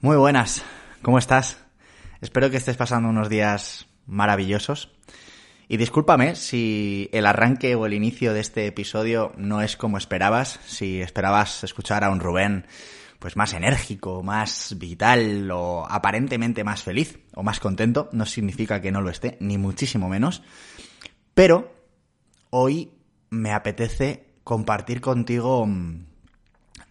Muy 0.00 0.16
buenas, 0.16 0.62
¿cómo 1.02 1.18
estás? 1.18 1.58
Espero 2.20 2.52
que 2.52 2.56
estés 2.56 2.76
pasando 2.76 3.08
unos 3.08 3.28
días 3.28 3.88
maravillosos. 4.06 4.92
Y 5.66 5.76
discúlpame 5.76 6.36
si 6.36 7.10
el 7.12 7.26
arranque 7.26 7.74
o 7.74 7.84
el 7.84 7.94
inicio 7.94 8.32
de 8.32 8.38
este 8.38 8.68
episodio 8.68 9.32
no 9.36 9.60
es 9.60 9.76
como 9.76 9.98
esperabas, 9.98 10.60
si 10.64 11.00
esperabas 11.00 11.64
escuchar 11.64 12.04
a 12.04 12.10
un 12.10 12.20
Rubén 12.20 12.68
pues 13.18 13.36
más 13.36 13.54
enérgico, 13.54 14.22
más 14.22 14.76
vital 14.78 15.50
o 15.50 15.84
aparentemente 15.90 16.62
más 16.62 16.84
feliz 16.84 17.18
o 17.34 17.42
más 17.42 17.58
contento, 17.58 18.08
no 18.12 18.24
significa 18.24 18.80
que 18.80 18.92
no 18.92 19.00
lo 19.00 19.10
esté, 19.10 19.36
ni 19.40 19.58
muchísimo 19.58 20.08
menos. 20.08 20.44
Pero 21.34 21.74
hoy 22.50 22.92
me 23.30 23.50
apetece 23.50 24.28
compartir 24.44 25.00
contigo 25.00 25.66
mm, 25.66 26.04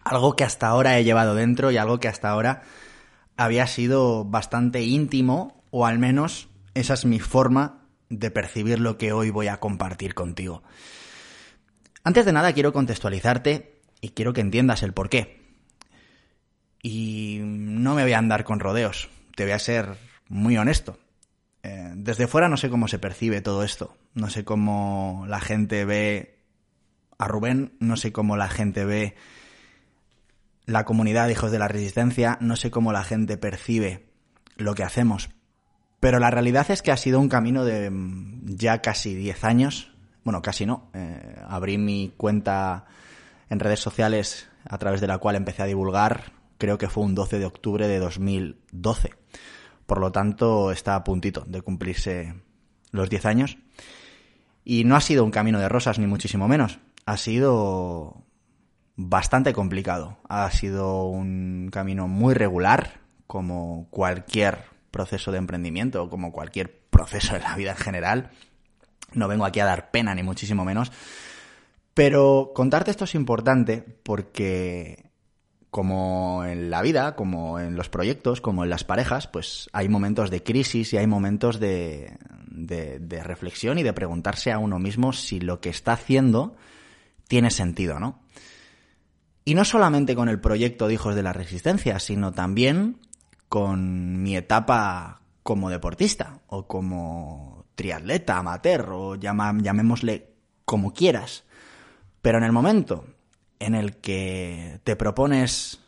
algo 0.04 0.36
que 0.36 0.44
hasta 0.44 0.66
ahora 0.66 0.98
he 0.98 1.04
llevado 1.04 1.34
dentro 1.34 1.70
y 1.70 1.78
algo 1.78 2.00
que 2.00 2.08
hasta 2.08 2.28
ahora 2.28 2.64
había 3.38 3.68
sido 3.68 4.24
bastante 4.24 4.82
íntimo, 4.82 5.64
o 5.70 5.86
al 5.86 5.98
menos 5.98 6.48
esa 6.74 6.94
es 6.94 7.06
mi 7.06 7.20
forma 7.20 7.86
de 8.10 8.30
percibir 8.30 8.80
lo 8.80 8.98
que 8.98 9.12
hoy 9.12 9.30
voy 9.30 9.46
a 9.46 9.60
compartir 9.60 10.14
contigo. 10.14 10.62
Antes 12.02 12.26
de 12.26 12.32
nada 12.32 12.52
quiero 12.52 12.72
contextualizarte 12.72 13.80
y 14.00 14.10
quiero 14.10 14.32
que 14.32 14.40
entiendas 14.40 14.82
el 14.82 14.92
por 14.92 15.08
qué. 15.08 15.40
Y 16.82 17.38
no 17.42 17.94
me 17.94 18.02
voy 18.02 18.12
a 18.12 18.18
andar 18.18 18.42
con 18.42 18.58
rodeos, 18.58 19.08
te 19.36 19.44
voy 19.44 19.52
a 19.52 19.58
ser 19.60 19.96
muy 20.28 20.56
honesto. 20.56 20.98
Eh, 21.62 21.92
desde 21.94 22.26
fuera 22.26 22.48
no 22.48 22.56
sé 22.56 22.70
cómo 22.70 22.88
se 22.88 22.98
percibe 22.98 23.40
todo 23.40 23.62
esto, 23.62 23.96
no 24.14 24.30
sé 24.30 24.44
cómo 24.44 25.26
la 25.28 25.40
gente 25.40 25.84
ve 25.84 26.40
a 27.18 27.28
Rubén, 27.28 27.76
no 27.78 27.96
sé 27.96 28.10
cómo 28.10 28.36
la 28.36 28.48
gente 28.48 28.84
ve 28.84 29.14
la 30.68 30.84
comunidad 30.84 31.26
de 31.26 31.32
hijos 31.32 31.50
de 31.50 31.58
la 31.58 31.66
resistencia, 31.66 32.36
no 32.42 32.54
sé 32.54 32.70
cómo 32.70 32.92
la 32.92 33.02
gente 33.02 33.38
percibe 33.38 34.10
lo 34.58 34.74
que 34.74 34.82
hacemos, 34.82 35.30
pero 35.98 36.18
la 36.18 36.30
realidad 36.30 36.70
es 36.70 36.82
que 36.82 36.92
ha 36.92 36.98
sido 36.98 37.20
un 37.20 37.30
camino 37.30 37.64
de 37.64 37.88
mm, 37.88 38.54
ya 38.54 38.82
casi 38.82 39.14
10 39.14 39.44
años, 39.44 39.92
bueno, 40.24 40.42
casi 40.42 40.66
no, 40.66 40.90
eh, 40.92 41.42
abrí 41.48 41.78
mi 41.78 42.12
cuenta 42.18 42.84
en 43.48 43.60
redes 43.60 43.80
sociales 43.80 44.50
a 44.68 44.76
través 44.76 45.00
de 45.00 45.06
la 45.06 45.16
cual 45.16 45.36
empecé 45.36 45.62
a 45.62 45.66
divulgar, 45.66 46.32
creo 46.58 46.76
que 46.76 46.90
fue 46.90 47.02
un 47.02 47.14
12 47.14 47.38
de 47.38 47.46
octubre 47.46 47.88
de 47.88 47.98
2012, 47.98 49.14
por 49.86 50.00
lo 50.00 50.12
tanto 50.12 50.70
está 50.70 50.96
a 50.96 51.02
puntito 51.02 51.44
de 51.46 51.62
cumplirse 51.62 52.34
los 52.90 53.08
10 53.08 53.24
años. 53.24 53.56
Y 54.64 54.84
no 54.84 54.96
ha 54.96 55.00
sido 55.00 55.24
un 55.24 55.30
camino 55.30 55.60
de 55.60 55.68
rosas, 55.70 55.98
ni 55.98 56.06
muchísimo 56.06 56.46
menos. 56.46 56.78
Ha 57.06 57.16
sido 57.16 58.27
bastante 58.98 59.52
complicado. 59.54 60.18
Ha 60.28 60.50
sido 60.50 61.04
un 61.04 61.70
camino 61.72 62.08
muy 62.08 62.34
regular, 62.34 63.00
como 63.28 63.86
cualquier 63.90 64.64
proceso 64.90 65.30
de 65.30 65.38
emprendimiento 65.38 66.10
como 66.10 66.32
cualquier 66.32 66.80
proceso 66.90 67.34
de 67.34 67.40
la 67.40 67.54
vida 67.54 67.70
en 67.70 67.76
general. 67.76 68.30
No 69.12 69.28
vengo 69.28 69.44
aquí 69.44 69.60
a 69.60 69.66
dar 69.66 69.92
pena, 69.92 70.14
ni 70.14 70.24
muchísimo 70.24 70.64
menos. 70.64 70.90
Pero 71.94 72.50
contarte 72.54 72.90
esto 72.90 73.04
es 73.04 73.14
importante 73.14 73.82
porque 74.02 75.10
como 75.70 76.44
en 76.44 76.70
la 76.70 76.82
vida, 76.82 77.14
como 77.14 77.60
en 77.60 77.76
los 77.76 77.88
proyectos, 77.88 78.40
como 78.40 78.64
en 78.64 78.70
las 78.70 78.82
parejas, 78.82 79.28
pues 79.28 79.68
hay 79.72 79.88
momentos 79.88 80.30
de 80.30 80.42
crisis 80.42 80.92
y 80.92 80.96
hay 80.96 81.06
momentos 81.06 81.60
de, 81.60 82.18
de, 82.50 83.22
reflexión 83.22 83.78
y 83.78 83.82
de 83.84 83.92
preguntarse 83.92 84.50
a 84.50 84.58
uno 84.58 84.78
mismo 84.78 85.12
si 85.12 85.38
lo 85.38 85.60
que 85.60 85.68
está 85.68 85.92
haciendo 85.92 86.56
tiene 87.28 87.50
sentido, 87.50 88.00
¿no? 88.00 88.20
Y 89.48 89.54
no 89.54 89.64
solamente 89.64 90.14
con 90.14 90.28
el 90.28 90.40
proyecto 90.40 90.86
de 90.86 90.92
Hijos 90.92 91.14
de 91.14 91.22
la 91.22 91.32
Resistencia, 91.32 91.98
sino 92.00 92.32
también 92.32 92.98
con 93.48 94.22
mi 94.22 94.36
etapa 94.36 95.22
como 95.42 95.70
deportista 95.70 96.40
o 96.48 96.66
como 96.66 97.64
triatleta, 97.74 98.36
amateur 98.36 98.90
o 98.92 99.14
llamémosle 99.14 100.34
como 100.66 100.92
quieras. 100.92 101.44
Pero 102.20 102.36
en 102.36 102.44
el 102.44 102.52
momento 102.52 103.06
en 103.58 103.74
el 103.74 103.96
que 103.96 104.82
te 104.84 104.96
propones 104.96 105.80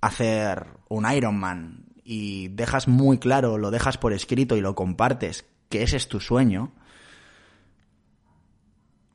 hacer 0.00 0.66
un 0.88 1.08
Ironman 1.08 1.84
y 2.02 2.48
dejas 2.48 2.88
muy 2.88 3.18
claro, 3.18 3.58
lo 3.58 3.70
dejas 3.70 3.96
por 3.96 4.12
escrito 4.12 4.56
y 4.56 4.60
lo 4.60 4.74
compartes, 4.74 5.46
que 5.68 5.84
ese 5.84 5.98
es 5.98 6.08
tu 6.08 6.18
sueño, 6.18 6.72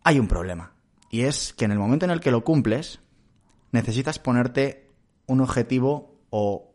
hay 0.05 0.19
un 0.19 0.29
problema. 0.29 0.71
Y 1.11 1.23
es 1.23 1.51
que 1.51 1.65
en 1.65 1.71
el 1.71 1.79
momento 1.79 2.05
en 2.05 2.11
el 2.11 2.21
que 2.21 2.31
lo 2.31 2.45
cumples, 2.45 3.01
necesitas 3.77 4.17
ponerte 4.17 4.89
un 5.27 5.39
objetivo 5.41 6.19
o 6.31 6.73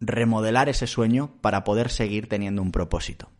remodelar 0.00 0.68
ese 0.68 0.86
sueño 0.86 1.36
para 1.40 1.62
poder 1.62 1.90
seguir 1.90 2.28
teniendo 2.28 2.60
un 2.60 2.72
propósito. 2.72 3.30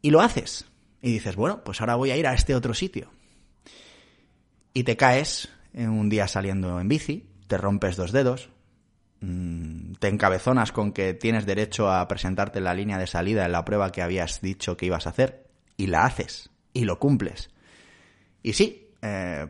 Y 0.00 0.10
lo 0.10 0.20
haces. 0.20 0.64
Y 1.02 1.12
dices, 1.12 1.36
bueno, 1.36 1.62
pues 1.64 1.80
ahora 1.80 1.96
voy 1.96 2.10
a 2.10 2.16
ir 2.16 2.26
a 2.26 2.32
este 2.32 2.54
otro 2.54 2.72
sitio. 2.72 3.10
Y 4.72 4.84
te 4.84 4.96
caes 4.96 5.48
en 5.74 5.90
un 5.90 6.08
día 6.08 6.28
saliendo 6.28 6.80
en 6.80 6.88
bici, 6.88 7.28
te 7.46 7.58
rompes 7.58 7.96
dos 7.96 8.12
dedos, 8.12 8.48
mm, 9.20 9.94
te 9.98 10.08
encabezonas 10.08 10.72
con 10.72 10.92
que 10.92 11.14
tienes 11.14 11.44
derecho 11.44 11.90
a 11.90 12.06
presentarte 12.08 12.58
en 12.58 12.64
la 12.64 12.74
línea 12.74 12.98
de 12.98 13.06
salida 13.06 13.44
en 13.44 13.52
la 13.52 13.64
prueba 13.64 13.92
que 13.92 14.02
habías 14.02 14.40
dicho 14.40 14.76
que 14.76 14.86
ibas 14.86 15.06
a 15.06 15.10
hacer, 15.10 15.46
y 15.76 15.88
la 15.88 16.04
haces, 16.04 16.50
y 16.72 16.84
lo 16.84 16.98
cumples. 16.98 17.50
Y 18.42 18.54
sí, 18.54 18.88
eh, 19.02 19.46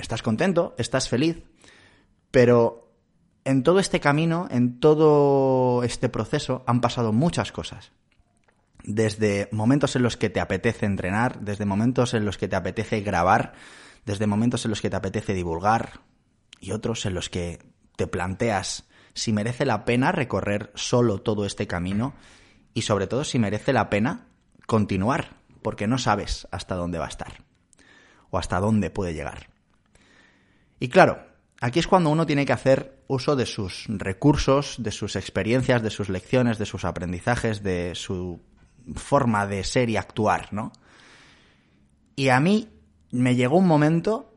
estás 0.00 0.22
contento, 0.22 0.74
estás 0.78 1.08
feliz, 1.08 1.42
pero 2.30 2.92
en 3.44 3.62
todo 3.62 3.78
este 3.78 4.00
camino, 4.00 4.48
en 4.50 4.80
todo 4.80 5.82
este 5.82 6.08
proceso, 6.08 6.62
han 6.66 6.80
pasado 6.80 7.12
muchas 7.12 7.52
cosas. 7.52 7.92
Desde 8.82 9.48
momentos 9.52 9.96
en 9.96 10.02
los 10.02 10.16
que 10.16 10.30
te 10.30 10.40
apetece 10.40 10.86
entrenar, 10.86 11.40
desde 11.40 11.66
momentos 11.66 12.14
en 12.14 12.24
los 12.24 12.38
que 12.38 12.48
te 12.48 12.56
apetece 12.56 13.00
grabar, 13.00 13.52
desde 14.06 14.26
momentos 14.26 14.64
en 14.64 14.70
los 14.70 14.80
que 14.80 14.90
te 14.90 14.96
apetece 14.96 15.34
divulgar 15.34 16.00
y 16.60 16.72
otros 16.72 17.04
en 17.06 17.14
los 17.14 17.28
que 17.28 17.58
te 17.96 18.06
planteas 18.06 18.88
si 19.14 19.32
merece 19.32 19.66
la 19.66 19.84
pena 19.84 20.12
recorrer 20.12 20.70
solo 20.74 21.20
todo 21.20 21.44
este 21.44 21.66
camino 21.66 22.14
y 22.74 22.82
sobre 22.82 23.06
todo 23.06 23.24
si 23.24 23.38
merece 23.38 23.72
la 23.72 23.90
pena 23.90 24.28
continuar, 24.66 25.36
porque 25.62 25.86
no 25.86 25.98
sabes 25.98 26.46
hasta 26.50 26.76
dónde 26.76 26.98
va 26.98 27.06
a 27.06 27.10
estar 27.10 27.44
o 28.30 28.38
hasta 28.38 28.60
dónde 28.60 28.90
puede 28.90 29.14
llegar. 29.14 29.50
Y 30.80 30.88
claro, 30.88 31.22
aquí 31.60 31.78
es 31.78 31.86
cuando 31.86 32.08
uno 32.08 32.26
tiene 32.26 32.46
que 32.46 32.54
hacer 32.54 33.04
uso 33.06 33.36
de 33.36 33.44
sus 33.44 33.84
recursos, 33.88 34.76
de 34.78 34.90
sus 34.90 35.14
experiencias, 35.14 35.82
de 35.82 35.90
sus 35.90 36.08
lecciones, 36.08 36.58
de 36.58 36.64
sus 36.64 36.86
aprendizajes, 36.86 37.62
de 37.62 37.94
su 37.94 38.40
forma 38.96 39.46
de 39.46 39.62
ser 39.62 39.90
y 39.90 39.98
actuar, 39.98 40.52
¿no? 40.52 40.72
Y 42.16 42.30
a 42.30 42.40
mí 42.40 42.70
me 43.10 43.36
llegó 43.36 43.58
un 43.58 43.66
momento 43.66 44.34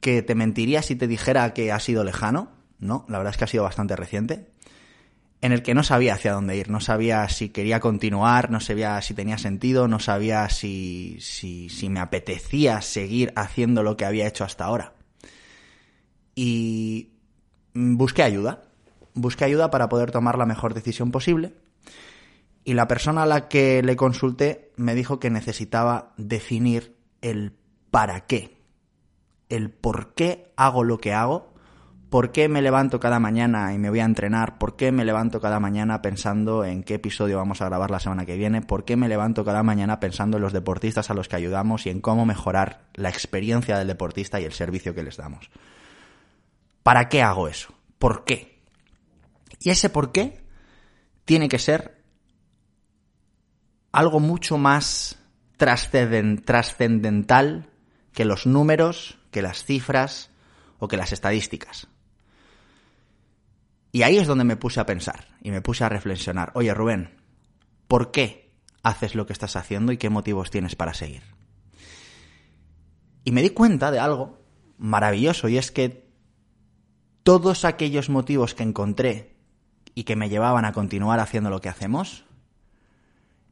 que 0.00 0.22
te 0.22 0.34
mentiría 0.34 0.82
si 0.82 0.96
te 0.96 1.06
dijera 1.06 1.54
que 1.54 1.70
ha 1.70 1.78
sido 1.78 2.02
lejano, 2.02 2.50
¿no? 2.80 3.06
La 3.08 3.18
verdad 3.18 3.32
es 3.32 3.36
que 3.36 3.44
ha 3.44 3.48
sido 3.48 3.62
bastante 3.62 3.94
reciente, 3.94 4.50
en 5.40 5.52
el 5.52 5.62
que 5.62 5.74
no 5.74 5.84
sabía 5.84 6.14
hacia 6.14 6.32
dónde 6.32 6.56
ir, 6.56 6.68
no 6.68 6.80
sabía 6.80 7.28
si 7.28 7.50
quería 7.50 7.78
continuar, 7.78 8.50
no 8.50 8.58
sabía 8.58 9.00
si 9.02 9.14
tenía 9.14 9.38
sentido, 9.38 9.86
no 9.86 10.00
sabía 10.00 10.48
si, 10.48 11.18
si, 11.20 11.68
si 11.68 11.88
me 11.88 12.00
apetecía 12.00 12.80
seguir 12.80 13.32
haciendo 13.36 13.84
lo 13.84 13.96
que 13.96 14.04
había 14.04 14.26
hecho 14.26 14.42
hasta 14.42 14.64
ahora 14.64 14.97
y 16.40 17.10
busqué 17.74 18.22
ayuda. 18.22 18.62
Busqué 19.14 19.44
ayuda 19.44 19.72
para 19.72 19.88
poder 19.88 20.12
tomar 20.12 20.38
la 20.38 20.46
mejor 20.46 20.72
decisión 20.72 21.10
posible. 21.10 21.52
Y 22.62 22.74
la 22.74 22.86
persona 22.86 23.24
a 23.24 23.26
la 23.26 23.48
que 23.48 23.82
le 23.82 23.96
consulté 23.96 24.70
me 24.76 24.94
dijo 24.94 25.18
que 25.18 25.30
necesitaba 25.30 26.12
definir 26.16 26.94
el 27.22 27.54
para 27.90 28.26
qué. 28.26 28.56
El 29.48 29.70
por 29.70 30.14
qué 30.14 30.52
hago 30.54 30.84
lo 30.84 30.98
que 30.98 31.12
hago. 31.12 31.54
¿Por 32.08 32.30
qué 32.30 32.48
me 32.48 32.62
levanto 32.62 33.00
cada 33.00 33.18
mañana 33.18 33.74
y 33.74 33.78
me 33.78 33.90
voy 33.90 33.98
a 33.98 34.04
entrenar? 34.04 34.58
¿Por 34.58 34.76
qué 34.76 34.92
me 34.92 35.04
levanto 35.04 35.40
cada 35.40 35.58
mañana 35.58 36.02
pensando 36.02 36.64
en 36.64 36.84
qué 36.84 36.94
episodio 36.94 37.36
vamos 37.38 37.62
a 37.62 37.64
grabar 37.64 37.90
la 37.90 37.98
semana 37.98 38.26
que 38.26 38.36
viene? 38.36 38.62
¿Por 38.62 38.84
qué 38.84 38.94
me 38.96 39.08
levanto 39.08 39.44
cada 39.44 39.64
mañana 39.64 39.98
pensando 39.98 40.36
en 40.36 40.44
los 40.44 40.52
deportistas 40.52 41.10
a 41.10 41.14
los 41.14 41.26
que 41.26 41.34
ayudamos 41.34 41.84
y 41.86 41.90
en 41.90 42.00
cómo 42.00 42.24
mejorar 42.24 42.82
la 42.94 43.08
experiencia 43.08 43.76
del 43.76 43.88
deportista 43.88 44.40
y 44.40 44.44
el 44.44 44.52
servicio 44.52 44.94
que 44.94 45.02
les 45.02 45.16
damos? 45.16 45.50
¿Para 46.82 47.08
qué 47.08 47.22
hago 47.22 47.48
eso? 47.48 47.74
¿Por 47.98 48.24
qué? 48.24 48.62
Y 49.60 49.70
ese 49.70 49.90
por 49.90 50.12
qué 50.12 50.40
tiene 51.24 51.48
que 51.48 51.58
ser 51.58 52.02
algo 53.92 54.20
mucho 54.20 54.58
más 54.58 55.18
trascendental 55.56 57.70
que 58.12 58.24
los 58.24 58.46
números, 58.46 59.18
que 59.30 59.42
las 59.42 59.64
cifras 59.64 60.30
o 60.78 60.88
que 60.88 60.96
las 60.96 61.12
estadísticas. 61.12 61.88
Y 63.92 64.02
ahí 64.02 64.18
es 64.18 64.26
donde 64.26 64.44
me 64.44 64.56
puse 64.56 64.80
a 64.80 64.86
pensar 64.86 65.28
y 65.42 65.50
me 65.50 65.62
puse 65.62 65.84
a 65.84 65.88
reflexionar. 65.88 66.52
Oye, 66.54 66.74
Rubén, 66.74 67.16
¿por 67.88 68.10
qué 68.10 68.52
haces 68.82 69.14
lo 69.14 69.26
que 69.26 69.32
estás 69.32 69.56
haciendo 69.56 69.92
y 69.92 69.98
qué 69.98 70.10
motivos 70.10 70.50
tienes 70.50 70.76
para 70.76 70.94
seguir? 70.94 71.22
Y 73.24 73.32
me 73.32 73.42
di 73.42 73.50
cuenta 73.50 73.90
de 73.90 73.98
algo 73.98 74.38
maravilloso 74.78 75.48
y 75.48 75.58
es 75.58 75.70
que 75.70 76.07
todos 77.28 77.66
aquellos 77.66 78.08
motivos 78.08 78.54
que 78.54 78.62
encontré 78.62 79.36
y 79.94 80.04
que 80.04 80.16
me 80.16 80.30
llevaban 80.30 80.64
a 80.64 80.72
continuar 80.72 81.20
haciendo 81.20 81.50
lo 81.50 81.60
que 81.60 81.68
hacemos 81.68 82.24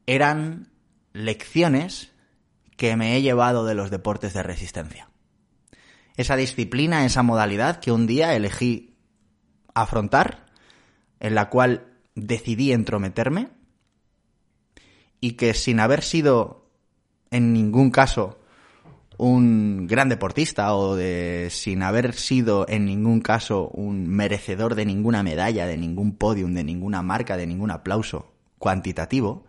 eran 0.07 0.73
lecciones 1.13 2.11
que 2.79 2.97
me 2.97 3.15
he 3.15 3.21
llevado 3.21 3.67
de 3.67 3.75
los 3.75 3.91
deportes 3.91 4.33
de 4.33 4.43
resistencia. 4.43 5.11
Esa 6.17 6.37
disciplina, 6.37 7.05
esa 7.05 7.23
modalidad 7.23 7.79
que 7.79 7.93
un 7.93 8.07
día 8.07 8.35
elegí 8.35 8.97
afrontar, 9.75 10.47
en 11.21 11.35
la 11.35 11.51
cual 11.51 11.99
decidí 12.15 12.73
entrometerme 12.73 13.51
y 15.21 15.33
que 15.33 15.53
sin 15.53 15.81
haber 15.81 16.03
sido 16.03 16.71
en 17.31 17.53
ningún 17.53 17.91
caso 17.91 18.41
un 19.19 19.87
gran 19.87 20.09
deportista 20.09 20.75
o 20.75 20.95
de 20.97 21.49
sin 21.51 21.83
haber 21.83 22.15
sido 22.15 22.67
en 22.69 22.85
ningún 22.85 23.21
caso 23.21 23.69
un 23.69 24.07
merecedor 24.09 24.75
de 24.75 24.85
ninguna 24.85 25.23
medalla, 25.23 25.67
de 25.67 25.77
ningún 25.77 26.17
podium, 26.17 26.55
de 26.55 26.65
ninguna 26.65 27.03
marca, 27.03 27.37
de 27.37 27.47
ningún 27.47 27.71
aplauso 27.71 28.33
cuantitativo, 28.59 29.45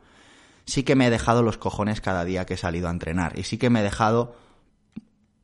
sí 0.65 0.83
que 0.83 0.95
me 0.95 1.07
he 1.07 1.09
dejado 1.09 1.43
los 1.43 1.57
cojones 1.57 2.01
cada 2.01 2.25
día 2.25 2.45
que 2.45 2.53
he 2.55 2.57
salido 2.57 2.87
a 2.87 2.91
entrenar. 2.91 3.37
Y 3.37 3.43
sí 3.43 3.57
que 3.57 3.69
me 3.69 3.81
he 3.81 3.83
dejado 3.83 4.35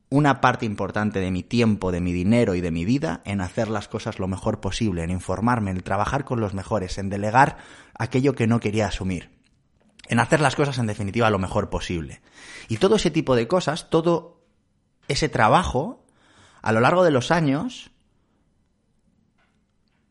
una 0.10 0.42
parte 0.42 0.66
importante 0.68 1.20
de 1.20 1.32
mi 1.32 1.42
tiempo, 1.42 1.92
de 1.92 2.00
mi 2.00 2.14
dinero 2.14 2.54
y 2.54 2.62
de 2.62 2.70
mi 2.70 2.86
vida 2.86 3.22
en 3.26 3.42
hacer 3.42 3.68
las 3.68 3.88
cosas 3.88 4.20
lo 4.20 4.28
mejor 4.28 4.60
posible, 4.60 5.04
en 5.04 5.10
informarme, 5.10 5.72
en 5.72 5.82
trabajar 5.82 6.24
con 6.24 6.40
los 6.40 6.54
mejores, 6.54 7.00
en 7.00 7.10
delegar 7.10 7.58
aquello 7.98 8.36
que 8.36 8.46
no 8.46 8.60
quería 8.60 8.86
asumir, 8.86 9.32
en 10.08 10.20
hacer 10.20 10.42
las 10.42 10.56
cosas 10.56 10.78
en 10.78 10.88
definitiva 10.88 11.30
lo 11.30 11.40
mejor 11.40 11.70
posible. 11.70 12.22
Y 12.68 12.78
todo 12.78 12.96
ese 12.96 13.12
tipo 13.12 13.36
de 13.36 13.48
cosas, 13.48 13.90
todo 13.90 14.42
ese 15.08 15.30
trabajo, 15.30 16.06
a 16.62 16.72
lo 16.72 16.80
largo 16.80 17.04
de 17.04 17.12
los 17.12 17.32
años, 17.32 17.92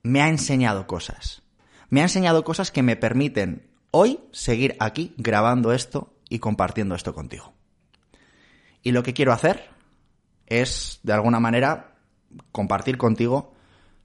me 0.02 0.22
ha 0.22 0.28
enseñado 0.28 0.86
cosas. 0.86 1.42
Me 1.88 2.00
ha 2.00 2.04
enseñado 2.04 2.44
cosas 2.44 2.70
que 2.70 2.82
me 2.82 2.96
permiten 2.96 3.70
hoy 3.90 4.20
seguir 4.32 4.76
aquí 4.80 5.14
grabando 5.16 5.72
esto 5.72 6.14
y 6.28 6.38
compartiendo 6.38 6.94
esto 6.94 7.14
contigo. 7.14 7.52
Y 8.82 8.92
lo 8.92 9.02
que 9.02 9.14
quiero 9.14 9.32
hacer 9.32 9.70
es, 10.46 11.00
de 11.02 11.12
alguna 11.12 11.38
manera, 11.38 11.94
compartir 12.50 12.98
contigo 12.98 13.54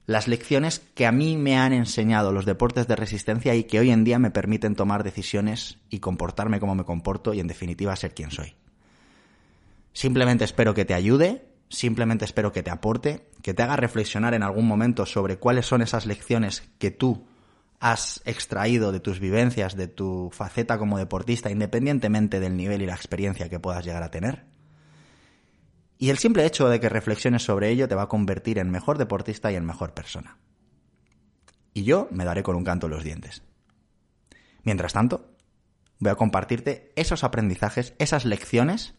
las 0.08 0.26
lecciones 0.26 0.80
que 0.94 1.04
a 1.06 1.12
mí 1.12 1.36
me 1.36 1.58
han 1.58 1.74
enseñado 1.74 2.32
los 2.32 2.46
deportes 2.46 2.88
de 2.88 2.96
resistencia 2.96 3.54
y 3.54 3.64
que 3.64 3.78
hoy 3.78 3.90
en 3.90 4.04
día 4.04 4.18
me 4.18 4.30
permiten 4.30 4.74
tomar 4.74 5.04
decisiones 5.04 5.76
y 5.90 5.98
comportarme 5.98 6.60
como 6.60 6.74
me 6.74 6.84
comporto 6.84 7.34
y 7.34 7.40
en 7.40 7.46
definitiva 7.46 7.94
ser 7.94 8.14
quien 8.14 8.30
soy. 8.30 8.54
Simplemente 9.92 10.44
espero 10.44 10.72
que 10.72 10.86
te 10.86 10.94
ayude, 10.94 11.44
simplemente 11.68 12.24
espero 12.24 12.52
que 12.52 12.62
te 12.62 12.70
aporte, 12.70 13.28
que 13.42 13.52
te 13.52 13.62
haga 13.62 13.76
reflexionar 13.76 14.32
en 14.32 14.42
algún 14.42 14.66
momento 14.66 15.04
sobre 15.04 15.36
cuáles 15.36 15.66
son 15.66 15.82
esas 15.82 16.06
lecciones 16.06 16.62
que 16.78 16.90
tú 16.90 17.26
has 17.78 18.22
extraído 18.24 18.92
de 18.92 19.00
tus 19.00 19.20
vivencias, 19.20 19.76
de 19.76 19.88
tu 19.88 20.30
faceta 20.32 20.78
como 20.78 20.96
deportista, 20.96 21.50
independientemente 21.50 22.40
del 22.40 22.56
nivel 22.56 22.80
y 22.80 22.86
la 22.86 22.94
experiencia 22.94 23.50
que 23.50 23.60
puedas 23.60 23.84
llegar 23.84 24.02
a 24.02 24.10
tener. 24.10 24.46
Y 25.98 26.10
el 26.10 26.18
simple 26.18 26.46
hecho 26.46 26.68
de 26.68 26.78
que 26.78 26.88
reflexiones 26.88 27.42
sobre 27.42 27.70
ello 27.70 27.88
te 27.88 27.96
va 27.96 28.02
a 28.02 28.08
convertir 28.08 28.58
en 28.58 28.70
mejor 28.70 28.98
deportista 28.98 29.50
y 29.50 29.56
en 29.56 29.66
mejor 29.66 29.94
persona. 29.94 30.38
Y 31.74 31.82
yo 31.82 32.08
me 32.12 32.24
daré 32.24 32.42
con 32.44 32.56
un 32.56 32.64
canto 32.64 32.86
en 32.86 32.92
los 32.92 33.02
dientes. 33.02 33.42
Mientras 34.62 34.92
tanto, 34.92 35.34
voy 35.98 36.10
a 36.10 36.16
compartirte 36.16 36.92
esos 36.94 37.24
aprendizajes, 37.24 37.94
esas 37.98 38.24
lecciones 38.24 38.94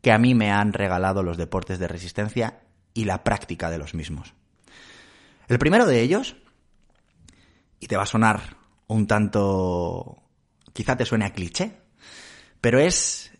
que 0.00 0.12
a 0.12 0.18
mí 0.18 0.34
me 0.34 0.50
han 0.50 0.72
regalado 0.72 1.22
los 1.22 1.36
deportes 1.36 1.78
de 1.78 1.88
resistencia 1.88 2.60
y 2.94 3.04
la 3.04 3.22
práctica 3.22 3.70
de 3.70 3.78
los 3.78 3.94
mismos. 3.94 4.34
El 5.48 5.58
primero 5.58 5.86
de 5.86 6.00
ellos, 6.00 6.36
y 7.78 7.88
te 7.88 7.96
va 7.96 8.04
a 8.04 8.06
sonar 8.06 8.56
un 8.86 9.06
tanto, 9.06 10.22
quizá 10.72 10.96
te 10.96 11.04
suene 11.04 11.26
a 11.26 11.32
cliché, 11.32 11.80
pero 12.60 12.78
es 12.78 13.32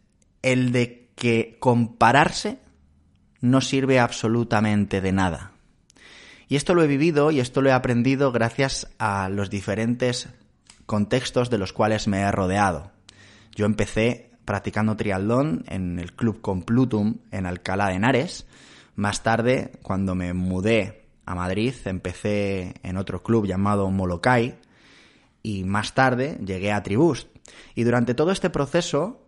el 0.43 0.73
de 0.73 1.11
que 1.17 1.57
compararse 1.59 2.59
no 3.41 3.61
sirve 3.61 3.99
absolutamente 3.99 5.01
de 5.01 5.13
nada. 5.13 5.53
Y 6.49 6.57
esto 6.57 6.75
lo 6.75 6.83
he 6.83 6.87
vivido 6.87 7.31
y 7.31 7.41
esto 7.41 7.61
lo 7.61 7.71
he 7.71 7.73
aprendido 7.73 8.33
gracias 8.33 8.89
a 8.99 9.29
los 9.29 9.51
diferentes 9.51 10.29
contextos 10.87 11.51
de 11.51 11.59
los 11.59 11.73
cuales 11.73 12.07
me 12.07 12.21
he 12.21 12.31
rodeado. 12.31 12.93
Yo 13.55 13.67
empecé 13.67 14.31
practicando 14.45 14.97
triatlón 14.97 15.65
en 15.67 15.99
el 15.99 16.13
Club 16.13 16.41
Complutum 16.41 17.17
en 17.33 17.47
Alcalá 17.47 17.89
de 17.89 17.95
Henares. 17.95 18.47
Más 18.95 19.23
tarde, 19.23 19.73
cuando 19.83 20.15
me 20.15 20.33
mudé 20.33 21.07
a 21.27 21.35
Madrid, 21.35 21.75
empecé 21.85 22.75
en 22.83 22.97
otro 22.97 23.23
club 23.23 23.47
llamado 23.47 23.91
Molokai 23.91 24.59
y 25.43 25.65
más 25.65 25.95
tarde 25.95 26.39
llegué 26.45 26.73
a 26.73 26.83
Tribus. 26.83 27.27
Y 27.75 27.83
durante 27.83 28.15
todo 28.15 28.31
este 28.31 28.51
proceso 28.51 29.26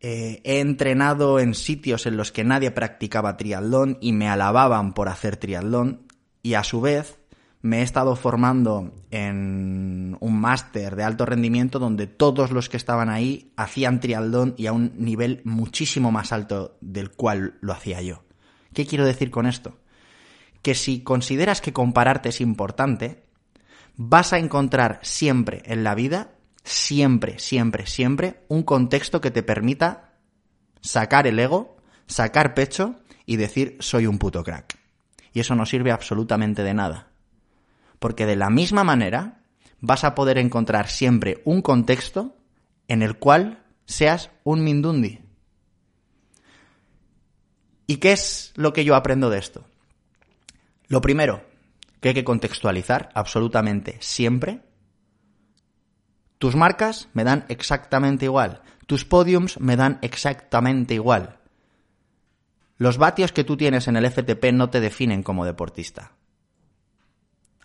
eh, 0.00 0.40
he 0.44 0.60
entrenado 0.60 1.40
en 1.40 1.54
sitios 1.54 2.06
en 2.06 2.16
los 2.16 2.32
que 2.32 2.44
nadie 2.44 2.70
practicaba 2.70 3.36
triatlón 3.36 3.98
y 4.00 4.12
me 4.12 4.28
alababan 4.28 4.94
por 4.94 5.08
hacer 5.08 5.36
triatlón 5.36 6.06
y 6.42 6.54
a 6.54 6.64
su 6.64 6.80
vez 6.80 7.18
me 7.62 7.80
he 7.80 7.82
estado 7.82 8.16
formando 8.16 8.94
en 9.10 10.16
un 10.20 10.40
máster 10.40 10.96
de 10.96 11.04
alto 11.04 11.26
rendimiento 11.26 11.78
donde 11.78 12.06
todos 12.06 12.50
los 12.50 12.70
que 12.70 12.78
estaban 12.78 13.10
ahí 13.10 13.52
hacían 13.56 14.00
triatlón 14.00 14.54
y 14.56 14.66
a 14.66 14.72
un 14.72 14.92
nivel 14.96 15.42
muchísimo 15.44 16.10
más 16.10 16.32
alto 16.32 16.78
del 16.80 17.10
cual 17.10 17.58
lo 17.60 17.74
hacía 17.74 18.00
yo. 18.00 18.24
¿Qué 18.72 18.86
quiero 18.86 19.04
decir 19.04 19.30
con 19.30 19.46
esto? 19.46 19.76
Que 20.62 20.74
si 20.74 21.02
consideras 21.02 21.60
que 21.60 21.74
compararte 21.74 22.30
es 22.30 22.40
importante, 22.40 23.24
vas 23.96 24.32
a 24.32 24.38
encontrar 24.38 24.98
siempre 25.02 25.62
en 25.66 25.84
la 25.84 25.94
vida 25.94 26.30
siempre, 26.64 27.38
siempre, 27.38 27.86
siempre 27.86 28.44
un 28.48 28.62
contexto 28.62 29.20
que 29.20 29.30
te 29.30 29.42
permita 29.42 30.14
sacar 30.80 31.26
el 31.26 31.38
ego, 31.38 31.76
sacar 32.06 32.54
pecho 32.54 32.96
y 33.26 33.36
decir 33.36 33.76
soy 33.80 34.06
un 34.06 34.18
puto 34.18 34.42
crack. 34.42 34.78
Y 35.32 35.40
eso 35.40 35.54
no 35.54 35.66
sirve 35.66 35.92
absolutamente 35.92 36.62
de 36.62 36.74
nada. 36.74 37.08
Porque 37.98 38.26
de 38.26 38.36
la 38.36 38.50
misma 38.50 38.84
manera 38.84 39.42
vas 39.80 40.04
a 40.04 40.14
poder 40.14 40.38
encontrar 40.38 40.88
siempre 40.88 41.40
un 41.44 41.62
contexto 41.62 42.36
en 42.88 43.02
el 43.02 43.16
cual 43.16 43.62
seas 43.84 44.30
un 44.44 44.64
mindundi. 44.64 45.20
¿Y 47.86 47.96
qué 47.96 48.12
es 48.12 48.52
lo 48.56 48.72
que 48.72 48.84
yo 48.84 48.94
aprendo 48.94 49.30
de 49.30 49.38
esto? 49.38 49.64
Lo 50.88 51.00
primero, 51.00 51.44
que 52.00 52.08
hay 52.08 52.14
que 52.14 52.24
contextualizar 52.24 53.10
absolutamente 53.14 53.96
siempre 54.00 54.60
tus 56.40 56.56
marcas 56.56 57.10
me 57.12 57.22
dan 57.22 57.44
exactamente 57.50 58.24
igual. 58.24 58.62
Tus 58.86 59.04
podiums 59.04 59.60
me 59.60 59.76
dan 59.76 59.98
exactamente 60.00 60.94
igual. 60.94 61.38
Los 62.78 62.96
vatios 62.96 63.30
que 63.30 63.44
tú 63.44 63.58
tienes 63.58 63.88
en 63.88 63.96
el 63.96 64.10
FTP 64.10 64.46
no 64.54 64.70
te 64.70 64.80
definen 64.80 65.22
como 65.22 65.44
deportista. 65.44 66.12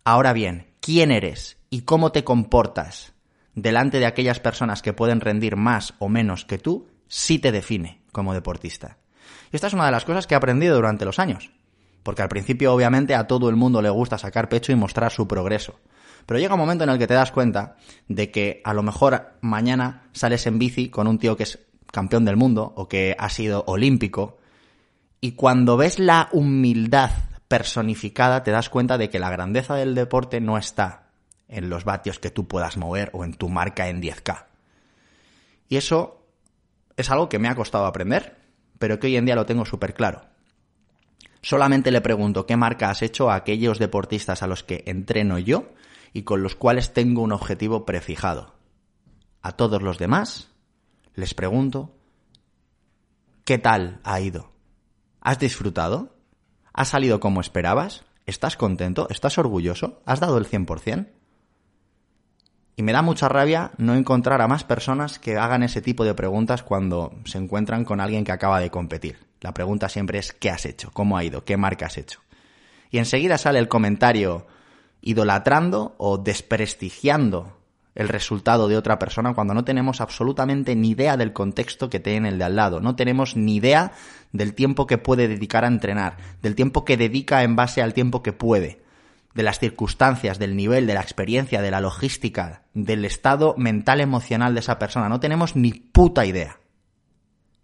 Ahora 0.04 0.34
bien, 0.34 0.68
¿quién 0.82 1.10
eres 1.10 1.58
y 1.70 1.84
cómo 1.84 2.12
te 2.12 2.26
comportas 2.26 3.14
delante 3.54 4.00
de 4.00 4.08
aquellas 4.08 4.42
personas 4.42 4.82
que 4.82 4.92
pueden 4.92 5.22
rendir 5.22 5.56
más 5.56 5.94
o 6.00 6.10
menos 6.10 6.44
que 6.44 6.58
tú, 6.58 6.90
sí 7.08 7.40
te 7.40 7.54
define 7.54 8.02
como 8.12 8.34
deportista. 8.34 8.98
Y 9.54 9.56
esta 9.56 9.68
es 9.68 9.74
una 9.74 9.86
de 9.86 9.92
las 9.94 10.04
cosas 10.04 10.28
que 10.28 10.34
he 10.34 10.38
aprendido 10.38 10.76
durante 10.76 11.06
los 11.06 11.18
años. 11.18 11.50
Porque 12.04 12.24
al 12.24 12.28
principio, 12.28 12.74
obviamente, 12.74 13.16
a 13.16 13.26
todo 13.26 13.50
el 13.50 13.56
mundo 13.56 13.82
le 13.82 13.90
gusta 13.90 14.18
sacar 14.18 14.50
pecho 14.50 14.74
y 14.74 14.76
mostrar 14.76 15.14
su 15.14 15.30
progreso. 15.30 15.80
Pero 16.26 16.40
llega 16.40 16.56
un 16.56 16.60
momento 16.60 16.84
en 16.84 16.90
el 16.90 16.98
que 16.98 17.08
te 17.08 17.14
das 17.14 17.32
cuenta 17.32 17.76
de 18.08 18.32
que 18.32 18.62
a 18.64 18.74
lo 18.74 18.84
mejor 18.84 19.34
mañana 19.42 20.10
sales 20.12 20.48
en 20.48 20.60
bici 20.60 20.90
con 20.90 21.08
un 21.08 21.20
tío 21.20 21.38
que 21.38 21.44
es 21.44 21.60
campeón 21.92 22.26
del 22.26 22.36
mundo 22.36 22.74
o 22.76 22.88
que 22.88 23.16
ha 23.18 23.30
sido 23.30 23.64
olímpico 23.68 24.38
y 25.22 25.32
cuando 25.32 25.78
ves 25.78 25.98
la 26.00 26.30
humildad 26.34 27.12
personificada 27.48 28.44
te 28.44 28.52
das 28.52 28.70
cuenta 28.70 28.98
de 28.98 29.10
que 29.10 29.20
la 29.20 29.30
grandeza 29.30 29.76
del 29.76 29.96
deporte 29.96 30.42
no 30.42 30.58
está 30.58 31.10
en 31.48 31.70
los 31.70 31.86
vatios 31.86 32.20
que 32.20 32.32
tú 32.32 32.48
puedas 32.48 32.78
mover 32.78 33.12
o 33.14 33.24
en 33.24 33.34
tu 33.34 33.50
marca 33.50 33.88
en 33.88 34.02
10K. 34.02 34.46
Y 35.70 35.78
eso 35.78 36.26
es 36.98 37.10
algo 37.10 37.30
que 37.30 37.40
me 37.40 37.48
ha 37.48 37.56
costado 37.56 37.86
aprender, 37.86 38.38
pero 38.80 39.00
que 39.00 39.08
hoy 39.08 39.18
en 39.18 39.26
día 39.26 39.36
lo 39.36 39.46
tengo 39.46 39.66
súper 39.66 39.94
claro. 39.94 40.22
Solamente 41.42 41.92
le 41.92 42.02
pregunto 42.02 42.46
qué 42.46 42.58
marca 42.58 42.90
has 42.90 43.02
hecho 43.02 43.30
a 43.30 43.36
aquellos 43.36 43.80
deportistas 43.80 44.42
a 44.42 44.48
los 44.48 44.64
que 44.64 44.84
entreno 44.88 45.38
yo 45.40 45.70
y 46.16 46.24
con 46.24 46.42
los 46.42 46.56
cuales 46.56 46.94
tengo 46.94 47.22
un 47.22 47.34
objetivo 47.34 47.86
prefijado. 47.86 48.56
A 49.42 49.52
todos 49.52 49.82
los 49.82 49.98
demás 50.00 50.50
les 51.14 51.34
pregunto, 51.34 51.94
¿qué 53.44 53.58
tal 53.58 54.00
ha 54.06 54.22
ido? 54.22 54.54
¿Has 55.20 55.40
disfrutado? 55.40 56.16
¿Has 56.72 56.88
salido 56.88 57.20
como 57.20 57.42
esperabas? 57.42 58.06
¿Estás 58.26 58.56
contento? 58.56 59.10
¿Estás 59.10 59.38
orgulloso? 59.38 60.02
¿Has 60.06 60.22
dado 60.22 60.38
el 60.38 60.48
100%? 60.48 61.10
Y 62.78 62.82
me 62.82 62.94
da 62.94 63.02
mucha 63.02 63.28
rabia 63.28 63.72
no 63.78 63.94
encontrar 63.94 64.42
a 64.42 64.48
más 64.48 64.64
personas 64.64 65.20
que 65.20 65.36
hagan 65.36 65.64
ese 65.64 65.82
tipo 65.82 66.06
de 66.06 66.14
preguntas 66.14 66.64
cuando 66.64 67.14
se 67.26 67.40
encuentran 67.40 67.84
con 67.84 68.00
alguien 68.00 68.24
que 68.24 68.32
acaba 68.32 68.62
de 68.62 68.72
competir. 68.72 69.20
La 69.42 69.54
pregunta 69.54 69.90
siempre 69.90 70.20
es 70.20 70.32
¿qué 70.32 70.50
has 70.50 70.66
hecho? 70.66 70.92
¿Cómo 70.94 71.18
ha 71.18 71.26
ido? 71.26 71.44
¿Qué 71.44 71.58
marca 71.58 71.88
has 71.88 71.98
hecho? 71.98 72.22
y 72.96 72.98
enseguida 72.98 73.38
sale 73.38 73.60
el 73.60 73.68
comentario 73.68 74.48
idolatrando 75.06 75.96
o 75.98 76.18
desprestigiando 76.18 77.58
el 77.94 78.10
resultado 78.10 78.68
de 78.68 78.76
otra 78.76 79.00
persona 79.00 79.34
cuando 79.34 79.54
no 79.54 79.64
tenemos 79.64 80.02
absolutamente 80.02 80.76
ni 80.76 80.90
idea 80.90 81.16
del 81.16 81.32
contexto 81.32 81.90
que 81.90 82.02
tiene 82.02 82.28
el 82.28 82.38
de 82.38 82.44
al 82.44 82.58
lado, 82.58 82.82
no 82.82 82.98
tenemos 82.98 83.38
ni 83.38 83.56
idea 83.56 83.94
del 84.34 84.54
tiempo 84.54 84.88
que 84.88 84.98
puede 84.98 85.30
dedicar 85.30 85.64
a 85.64 85.70
entrenar, 85.70 86.18
del 86.42 86.56
tiempo 86.56 86.84
que 86.84 86.98
dedica 86.98 87.44
en 87.44 87.56
base 87.56 87.82
al 87.82 87.94
tiempo 87.94 88.22
que 88.22 88.34
puede, 88.34 88.84
de 89.34 89.44
las 89.44 89.60
circunstancias, 89.60 90.40
del 90.40 90.56
nivel, 90.56 90.88
de 90.88 90.96
la 90.96 91.02
experiencia, 91.02 91.62
de 91.62 91.72
la 91.72 91.82
logística, 91.82 92.64
del 92.74 93.06
estado 93.06 93.54
mental 93.58 94.02
emocional 94.02 94.56
de 94.56 94.62
esa 94.62 94.80
persona, 94.80 95.08
no 95.08 95.20
tenemos 95.20 95.56
ni 95.56 95.72
puta 95.72 96.26
idea. 96.26 96.60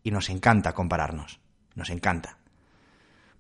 Y 0.04 0.12
nos 0.12 0.30
encanta 0.30 0.74
compararnos, 0.74 1.40
nos 1.76 1.90
encanta. 1.90 2.38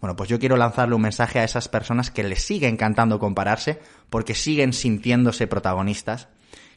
Bueno, 0.01 0.15
pues 0.15 0.29
yo 0.29 0.39
quiero 0.39 0.57
lanzarle 0.57 0.95
un 0.95 1.01
mensaje 1.01 1.39
a 1.39 1.43
esas 1.43 1.69
personas 1.69 2.09
que 2.11 2.23
les 2.23 2.43
sigue 2.43 2.67
encantando 2.67 3.19
compararse 3.19 3.79
porque 4.09 4.33
siguen 4.33 4.73
sintiéndose 4.73 5.47
protagonistas 5.47 6.27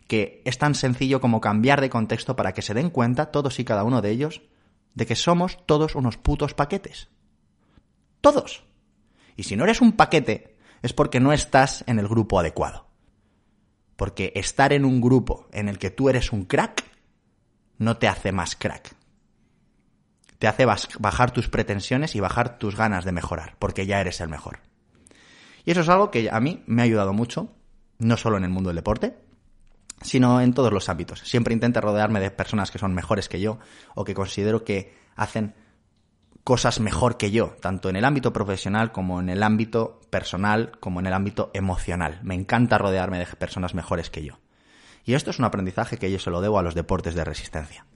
que 0.07 0.43
es 0.45 0.59
tan 0.59 0.75
sencillo 0.75 1.23
como 1.23 1.41
cambiar 1.41 1.81
de 1.81 1.91
contexto 1.91 2.37
para 2.37 2.53
que 2.53 2.63
se 2.63 2.75
den 2.75 2.91
cuenta, 2.91 3.31
todos 3.31 3.59
y 3.59 3.65
cada 3.65 3.85
uno 3.85 4.03
de 4.03 4.11
ellos, 4.11 4.43
de 4.95 5.07
que 5.07 5.17
somos 5.17 5.65
todos 5.67 5.95
unos 5.95 6.19
putos 6.19 6.53
paquetes. 6.53 7.09
Todos. 8.21 8.65
Y 9.37 9.45
si 9.45 9.57
no 9.57 9.65
eres 9.65 9.81
un 9.81 9.93
paquete, 9.93 10.57
es 10.83 10.93
porque 10.93 11.21
no 11.21 11.33
estás 11.33 11.85
en 11.87 11.99
el 11.99 12.07
grupo 12.07 12.39
adecuado. 12.39 12.87
Porque 13.97 14.33
estar 14.35 14.73
en 14.73 14.85
un 14.85 15.01
grupo 15.01 15.49
en 15.53 15.69
el 15.69 15.79
que 15.79 15.91
tú 15.91 16.09
eres 16.11 16.33
un 16.33 16.45
crack 16.45 16.85
no 17.79 17.97
te 17.97 18.07
hace 18.07 18.33
más 18.33 18.57
crack. 18.57 18.95
Te 20.39 20.49
hace 20.49 20.67
bajar 20.67 21.31
tus 21.31 21.49
pretensiones 21.49 22.15
y 22.15 22.21
bajar 22.21 22.59
tus 22.59 22.77
ganas 22.77 23.05
de 23.05 23.13
mejorar, 23.13 23.57
porque 23.59 23.87
ya 23.87 24.01
eres 24.01 24.21
el 24.21 24.29
mejor. 24.29 24.61
Y 25.65 25.71
eso 25.71 25.81
es 25.81 25.89
algo 25.89 26.11
que 26.11 26.29
a 26.31 26.41
mí 26.41 26.63
me 26.67 26.83
ha 26.83 26.85
ayudado 26.85 27.13
mucho, 27.13 27.55
no 27.99 28.17
solo 28.17 28.37
en 28.37 28.45
el 28.45 28.51
mundo 28.51 28.69
del 28.69 28.77
deporte, 28.77 29.17
sino 30.03 30.41
en 30.41 30.53
todos 30.53 30.73
los 30.73 30.89
ámbitos. 30.89 31.21
Siempre 31.21 31.55
intento 31.55 31.81
rodearme 31.81 32.21
de 32.21 32.31
personas 32.31 32.71
que 32.71 32.79
son 32.79 32.95
mejores 32.95 33.29
que 33.29 33.41
yo 33.41 33.59
o 33.95 34.05
que 34.05 34.15
considero 34.15 34.65
que 34.65 34.95
hacen 35.17 35.55
cosas 36.45 36.79
mejor 36.79 37.17
que 37.17 37.31
yo, 37.31 37.57
tanto 37.61 37.89
en 37.89 37.97
el 37.97 38.05
ámbito 38.05 38.33
profesional 38.33 38.93
como 38.93 39.21
en 39.21 39.31
el 39.31 39.43
ámbito 39.43 40.01
personal, 40.11 40.73
como 40.79 41.01
en 41.01 41.07
el 41.07 41.15
ámbito 41.15 41.51
emocional. 41.55 42.21
Me 42.23 42.35
encanta 42.35 42.77
rodearme 42.77 43.19
de 43.19 43.27
personas 43.27 43.75
mejores 43.75 44.11
que 44.11 44.25
yo. 44.25 44.39
Y 45.07 45.15
esto 45.15 45.31
es 45.31 45.39
un 45.39 45.47
aprendizaje 45.47 45.97
que 45.97 46.11
yo 46.11 46.19
se 46.19 46.31
lo 46.31 46.43
debo 46.43 46.59
a 46.59 46.63
los 46.63 46.75
deportes 46.75 47.15
de 47.15 47.25
resistencia. 47.25 47.87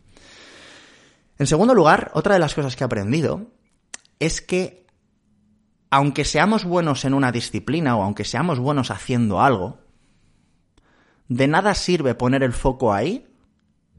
En 1.38 1.46
segundo 1.46 1.74
lugar, 1.74 2.10
otra 2.14 2.34
de 2.34 2.40
las 2.40 2.54
cosas 2.54 2.74
que 2.74 2.84
he 2.84 2.86
aprendido 2.86 3.46
es 4.18 4.40
que 4.40 4.86
aunque 5.90 6.24
seamos 6.24 6.64
buenos 6.64 7.04
en 7.04 7.14
una 7.14 7.32
disciplina 7.32 7.96
o 7.96 8.02
aunque 8.02 8.24
seamos 8.24 8.58
buenos 8.58 8.90
haciendo 8.90 9.40
algo, 9.40 9.78
de 11.28 11.46
nada 11.46 11.74
sirve 11.74 12.14
poner 12.14 12.42
el 12.42 12.52
foco 12.52 12.92
ahí 12.92 13.26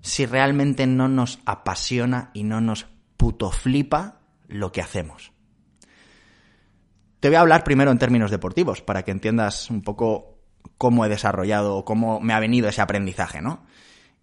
si 0.02 0.26
realmente 0.26 0.86
no 0.88 1.08
nos 1.08 1.40
apasiona 1.46 2.32
y 2.34 2.44
no 2.44 2.62
nos 2.62 2.88
puto 3.18 3.52
flipa 3.52 4.20
lo 4.48 4.72
que 4.72 4.82
hacemos. 4.82 5.32
Te 7.20 7.28
voy 7.28 7.36
a 7.36 7.42
hablar 7.42 7.64
primero 7.64 7.92
en 7.92 8.00
términos 8.00 8.32
deportivos, 8.32 8.82
para 8.82 9.04
que 9.04 9.12
entiendas 9.12 9.70
un 9.70 9.82
poco 9.82 10.38
cómo 10.78 11.04
he 11.04 11.10
desarrollado 11.10 11.76
o 11.76 11.86
cómo 11.86 12.22
me 12.22 12.34
ha 12.34 12.40
venido 12.40 12.70
ese 12.70 12.82
aprendizaje, 12.82 13.42
¿no? 13.42 13.66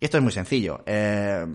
Y 0.01 0.07
esto 0.07 0.17
es 0.17 0.23
muy 0.23 0.33
sencillo. 0.33 0.83
Eh, 0.87 1.47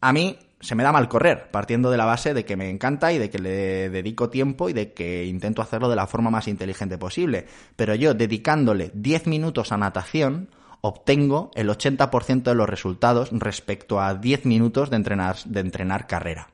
a 0.00 0.12
mí 0.12 0.38
se 0.60 0.74
me 0.74 0.82
da 0.82 0.92
mal 0.92 1.08
correr, 1.08 1.50
partiendo 1.50 1.90
de 1.90 1.96
la 1.96 2.04
base 2.04 2.34
de 2.34 2.44
que 2.44 2.56
me 2.56 2.68
encanta 2.68 3.12
y 3.12 3.18
de 3.18 3.30
que 3.30 3.38
le 3.38 3.88
dedico 3.88 4.28
tiempo 4.28 4.68
y 4.68 4.74
de 4.74 4.92
que 4.92 5.24
intento 5.24 5.62
hacerlo 5.62 5.88
de 5.88 5.96
la 5.96 6.06
forma 6.06 6.30
más 6.30 6.48
inteligente 6.48 6.98
posible. 6.98 7.46
Pero 7.76 7.94
yo, 7.94 8.12
dedicándole 8.12 8.90
10 8.92 9.26
minutos 9.26 9.72
a 9.72 9.78
natación, 9.78 10.50
obtengo 10.82 11.50
el 11.54 11.70
80% 11.70 12.42
de 12.42 12.54
los 12.54 12.68
resultados 12.68 13.30
respecto 13.32 14.00
a 14.00 14.14
10 14.14 14.44
minutos 14.44 14.90
de 14.90 14.96
entrenar, 14.96 16.06
carrera. 16.06 16.50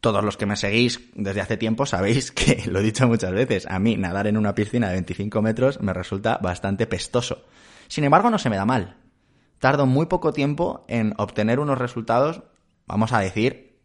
Todos 0.00 0.22
los 0.22 0.36
que 0.36 0.46
me 0.46 0.56
seguís 0.56 1.00
desde 1.14 1.40
hace 1.40 1.56
tiempo 1.56 1.84
sabéis 1.84 2.30
que, 2.32 2.62
lo 2.66 2.78
he 2.78 2.84
dicho 2.84 3.08
muchas 3.08 3.32
veces, 3.32 3.66
a 3.66 3.80
mí 3.80 3.96
nadar 3.96 4.28
en 4.28 4.36
una 4.36 4.54
piscina 4.54 4.88
de 4.88 4.94
25 4.94 5.42
metros 5.42 5.80
me 5.80 5.92
resulta 5.92 6.38
bastante 6.38 6.86
pestoso. 6.86 7.44
Sin 7.88 8.04
embargo, 8.04 8.30
no 8.30 8.38
se 8.38 8.50
me 8.50 8.56
da 8.56 8.64
mal 8.64 9.05
tardo 9.58 9.86
muy 9.86 10.06
poco 10.06 10.32
tiempo 10.32 10.84
en 10.88 11.14
obtener 11.18 11.60
unos 11.60 11.78
resultados, 11.78 12.42
vamos 12.86 13.12
a 13.12 13.20
decir, 13.20 13.78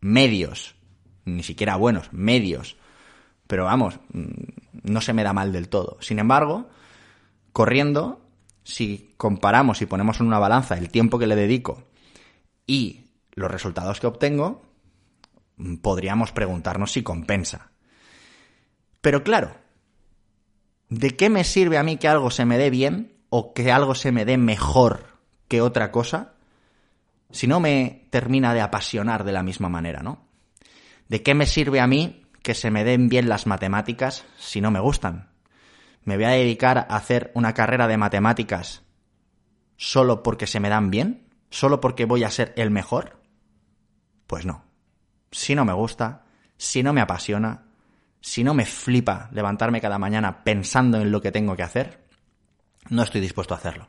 medios. 0.00 0.76
Ni 1.24 1.42
siquiera 1.42 1.76
buenos, 1.76 2.12
medios. 2.12 2.76
Pero 3.46 3.64
vamos, 3.64 3.98
mm, 4.12 4.30
no 4.84 5.00
se 5.00 5.12
me 5.12 5.24
da 5.24 5.32
mal 5.32 5.52
del 5.52 5.68
todo. 5.68 5.98
Sin 6.00 6.18
embargo, 6.18 6.68
corriendo, 7.52 8.20
si 8.64 9.14
comparamos 9.16 9.82
y 9.82 9.86
ponemos 9.86 10.20
en 10.20 10.26
una 10.26 10.38
balanza 10.38 10.76
el 10.76 10.90
tiempo 10.90 11.18
que 11.18 11.26
le 11.26 11.36
dedico 11.36 11.84
y 12.66 13.06
los 13.32 13.50
resultados 13.50 14.00
que 14.00 14.06
obtengo, 14.06 14.62
mm, 15.56 15.76
podríamos 15.76 16.32
preguntarnos 16.32 16.92
si 16.92 17.02
compensa. 17.02 17.70
Pero 19.00 19.22
claro, 19.22 19.56
¿de 20.88 21.16
qué 21.16 21.30
me 21.30 21.44
sirve 21.44 21.78
a 21.78 21.82
mí 21.82 21.96
que 21.96 22.08
algo 22.08 22.30
se 22.30 22.44
me 22.44 22.58
dé 22.58 22.70
bien 22.70 23.12
o 23.28 23.52
que 23.52 23.70
algo 23.72 23.94
se 23.94 24.12
me 24.12 24.24
dé 24.24 24.38
mejor 24.38 25.15
que 25.48 25.60
otra 25.60 25.90
cosa 25.90 26.36
si 27.30 27.46
no 27.46 27.60
me 27.60 28.06
termina 28.10 28.54
de 28.54 28.60
apasionar 28.60 29.24
de 29.24 29.32
la 29.32 29.42
misma 29.42 29.68
manera, 29.68 30.02
¿no? 30.02 30.26
¿De 31.08 31.22
qué 31.22 31.34
me 31.34 31.46
sirve 31.46 31.80
a 31.80 31.86
mí 31.86 32.24
que 32.42 32.54
se 32.54 32.70
me 32.70 32.84
den 32.84 33.08
bien 33.08 33.28
las 33.28 33.46
matemáticas 33.46 34.24
si 34.38 34.60
no 34.60 34.70
me 34.70 34.80
gustan? 34.80 35.30
¿Me 36.04 36.16
voy 36.16 36.24
a 36.24 36.30
dedicar 36.30 36.78
a 36.78 36.96
hacer 36.96 37.32
una 37.34 37.52
carrera 37.52 37.88
de 37.88 37.96
matemáticas 37.96 38.82
solo 39.76 40.22
porque 40.22 40.46
se 40.46 40.60
me 40.60 40.68
dan 40.68 40.90
bien? 40.90 41.28
¿Solo 41.50 41.80
porque 41.80 42.04
voy 42.04 42.24
a 42.24 42.30
ser 42.30 42.52
el 42.56 42.70
mejor? 42.70 43.20
Pues 44.26 44.46
no. 44.46 44.64
Si 45.30 45.54
no 45.54 45.64
me 45.64 45.72
gusta, 45.72 46.24
si 46.56 46.82
no 46.82 46.92
me 46.92 47.00
apasiona, 47.00 47.66
si 48.20 48.44
no 48.44 48.54
me 48.54 48.66
flipa 48.66 49.28
levantarme 49.32 49.80
cada 49.80 49.98
mañana 49.98 50.44
pensando 50.44 51.00
en 51.00 51.10
lo 51.10 51.20
que 51.20 51.32
tengo 51.32 51.56
que 51.56 51.62
hacer, 51.62 52.04
no 52.88 53.02
estoy 53.02 53.20
dispuesto 53.20 53.54
a 53.54 53.58
hacerlo. 53.58 53.88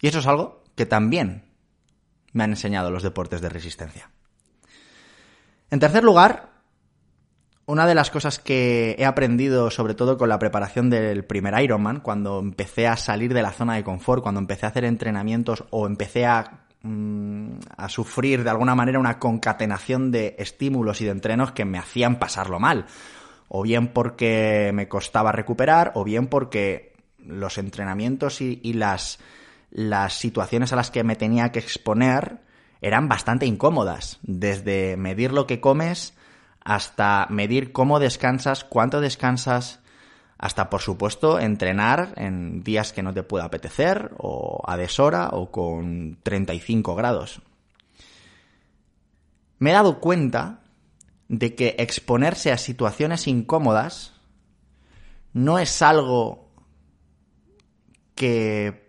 Y 0.00 0.08
eso 0.08 0.20
es 0.20 0.26
algo 0.26 0.62
que 0.74 0.86
también 0.86 1.44
me 2.32 2.44
han 2.44 2.50
enseñado 2.50 2.90
los 2.90 3.02
deportes 3.02 3.40
de 3.40 3.48
resistencia. 3.48 4.10
En 5.70 5.78
tercer 5.78 6.02
lugar, 6.02 6.50
una 7.66 7.86
de 7.86 7.94
las 7.94 8.10
cosas 8.10 8.38
que 8.38 8.96
he 8.98 9.04
aprendido, 9.04 9.70
sobre 9.70 9.94
todo 9.94 10.18
con 10.18 10.28
la 10.28 10.38
preparación 10.38 10.90
del 10.90 11.24
primer 11.24 11.60
Ironman, 11.62 12.00
cuando 12.00 12.40
empecé 12.40 12.88
a 12.88 12.96
salir 12.96 13.32
de 13.32 13.42
la 13.42 13.52
zona 13.52 13.76
de 13.76 13.84
confort, 13.84 14.22
cuando 14.22 14.40
empecé 14.40 14.66
a 14.66 14.70
hacer 14.70 14.84
entrenamientos 14.84 15.64
o 15.70 15.86
empecé 15.86 16.26
a, 16.26 16.66
mm, 16.82 17.50
a 17.76 17.88
sufrir 17.88 18.42
de 18.42 18.50
alguna 18.50 18.74
manera 18.74 18.98
una 18.98 19.18
concatenación 19.18 20.10
de 20.10 20.34
estímulos 20.38 21.00
y 21.00 21.04
de 21.04 21.12
entrenos 21.12 21.52
que 21.52 21.64
me 21.64 21.78
hacían 21.78 22.18
pasarlo 22.18 22.58
mal. 22.58 22.86
O 23.48 23.62
bien 23.62 23.88
porque 23.88 24.70
me 24.74 24.88
costaba 24.88 25.30
recuperar, 25.30 25.92
o 25.94 26.04
bien 26.04 26.26
porque 26.26 26.94
los 27.18 27.58
entrenamientos 27.58 28.40
y 28.40 28.72
las 28.72 29.18
las 29.70 30.14
situaciones 30.14 30.72
a 30.72 30.76
las 30.76 30.90
que 30.90 31.04
me 31.04 31.16
tenía 31.16 31.52
que 31.52 31.58
exponer 31.58 32.40
eran 32.80 33.08
bastante 33.08 33.46
incómodas, 33.46 34.18
desde 34.22 34.96
medir 34.96 35.32
lo 35.32 35.46
que 35.46 35.60
comes 35.60 36.14
hasta 36.62 37.26
medir 37.30 37.72
cómo 37.72 38.00
descansas, 38.00 38.64
cuánto 38.64 39.00
descansas, 39.00 39.80
hasta 40.38 40.70
por 40.70 40.80
supuesto 40.80 41.38
entrenar 41.38 42.14
en 42.16 42.62
días 42.62 42.92
que 42.92 43.02
no 43.02 43.12
te 43.12 43.22
pueda 43.22 43.44
apetecer 43.44 44.12
o 44.18 44.62
a 44.66 44.76
deshora 44.76 45.28
o 45.32 45.50
con 45.50 46.18
35 46.22 46.94
grados. 46.94 47.42
Me 49.58 49.70
he 49.70 49.74
dado 49.74 50.00
cuenta 50.00 50.60
de 51.28 51.54
que 51.54 51.76
exponerse 51.78 52.50
a 52.50 52.58
situaciones 52.58 53.26
incómodas 53.28 54.14
no 55.32 55.58
es 55.58 55.82
algo 55.82 56.50
que 58.14 58.79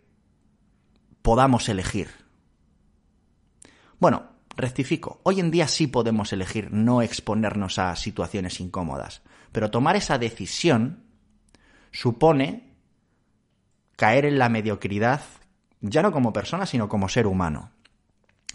podamos 1.22 1.70
elegir. 1.70 2.10
Bueno, 4.00 4.32
rectifico, 4.56 5.22
hoy 5.24 5.40
en 5.40 5.52
día 5.52 5.68
sí 5.68 5.88
podemos 5.88 6.34
elegir 6.34 6.72
no 6.72 7.02
exponernos 7.02 7.80
a 7.80 7.96
situaciones 7.96 8.60
incómodas, 8.60 9.22
pero 9.52 9.72
tomar 9.72 9.96
esa 9.96 10.18
decisión 10.18 11.04
supone 11.92 12.72
caer 13.96 14.26
en 14.26 14.40
la 14.40 14.50
mediocridad, 14.50 15.22
ya 15.82 16.02
no 16.02 16.12
como 16.12 16.34
persona, 16.34 16.66
sino 16.66 16.90
como 16.90 17.10
ser 17.10 17.28
humano. 17.28 17.72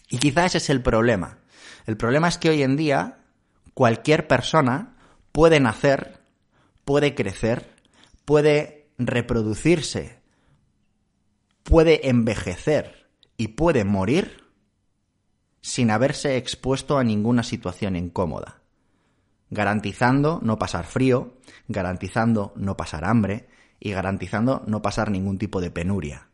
Y 0.08 0.18
quizá 0.18 0.46
ese 0.46 0.58
es 0.58 0.70
el 0.70 0.82
problema. 0.82 1.38
El 1.86 1.96
problema 1.96 2.28
es 2.28 2.38
que 2.38 2.50
hoy 2.50 2.62
en 2.62 2.76
día 2.76 3.18
cualquier 3.74 4.26
persona 4.26 4.96
puede 5.32 5.60
nacer, 5.60 6.20
puede 6.84 7.14
crecer, 7.14 7.70
puede 8.24 8.88
reproducirse 8.98 10.15
puede 11.66 12.08
envejecer 12.08 13.08
y 13.36 13.48
puede 13.48 13.84
morir 13.84 14.44
sin 15.60 15.90
haberse 15.90 16.36
expuesto 16.36 16.96
a 16.96 17.04
ninguna 17.04 17.42
situación 17.42 17.96
incómoda. 17.96 18.62
garantizando 19.48 20.40
no 20.42 20.58
pasar 20.58 20.86
frío, 20.86 21.34
garantizando 21.68 22.52
no 22.56 22.76
pasar 22.76 23.04
hambre 23.04 23.48
y 23.78 23.92
garantizando 23.92 24.64
no 24.66 24.82
pasar 24.82 25.10
ningún 25.12 25.38
tipo 25.38 25.60
de 25.60 25.70
penuria. 25.70 26.28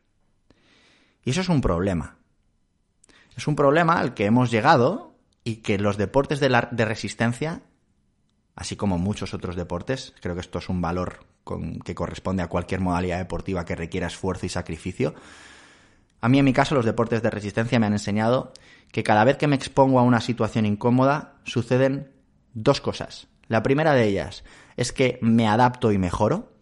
Y 1.22 1.30
eso 1.30 1.42
es 1.42 1.50
un 1.50 1.60
problema. 1.60 2.16
Es 3.36 3.46
un 3.46 3.54
problema 3.54 3.98
al 3.98 4.14
que 4.14 4.24
hemos 4.24 4.50
llegado 4.50 5.14
y 5.44 5.56
que 5.56 5.78
los 5.78 5.98
deportes 5.98 6.40
de, 6.40 6.48
de 6.70 6.84
resistencia, 6.86 7.62
así 8.54 8.76
como 8.76 8.96
muchos 8.96 9.34
otros 9.34 9.56
deportes, 9.56 10.14
creo 10.22 10.34
que 10.34 10.40
esto 10.40 10.58
es 10.58 10.70
un 10.70 10.80
valor 10.80 11.26
que 11.84 11.94
corresponde 11.94 12.42
a 12.42 12.49
cualquier 12.49 12.80
modalidad 12.80 13.18
deportiva 13.18 13.64
que 13.64 13.76
requiera 13.76 14.06
esfuerzo 14.06 14.46
y 14.46 14.49
sacrificio, 14.49 15.14
a 16.20 16.28
mí 16.28 16.38
en 16.38 16.44
mi 16.44 16.52
caso 16.52 16.76
los 16.76 16.84
deportes 16.84 17.20
de 17.20 17.30
resistencia 17.30 17.80
me 17.80 17.87
han 17.87 17.94
enseñado 17.94 18.52
que 18.92 19.02
cada 19.02 19.25
vez 19.25 19.37
que 19.38 19.49
me 19.49 19.56
expongo 19.56 19.99
a 19.99 20.04
una 20.04 20.20
situación 20.20 20.66
incómoda 20.66 21.34
suceden 21.44 22.12
dos 22.54 22.80
cosas. 22.80 23.26
La 23.49 23.62
primera 23.62 23.92
de 23.92 24.06
ellas 24.06 24.44
es 24.76 24.92
que 24.92 25.18
me 25.20 25.49
adapto 25.49 25.90
y 25.90 25.99
mejoro. 25.99 26.52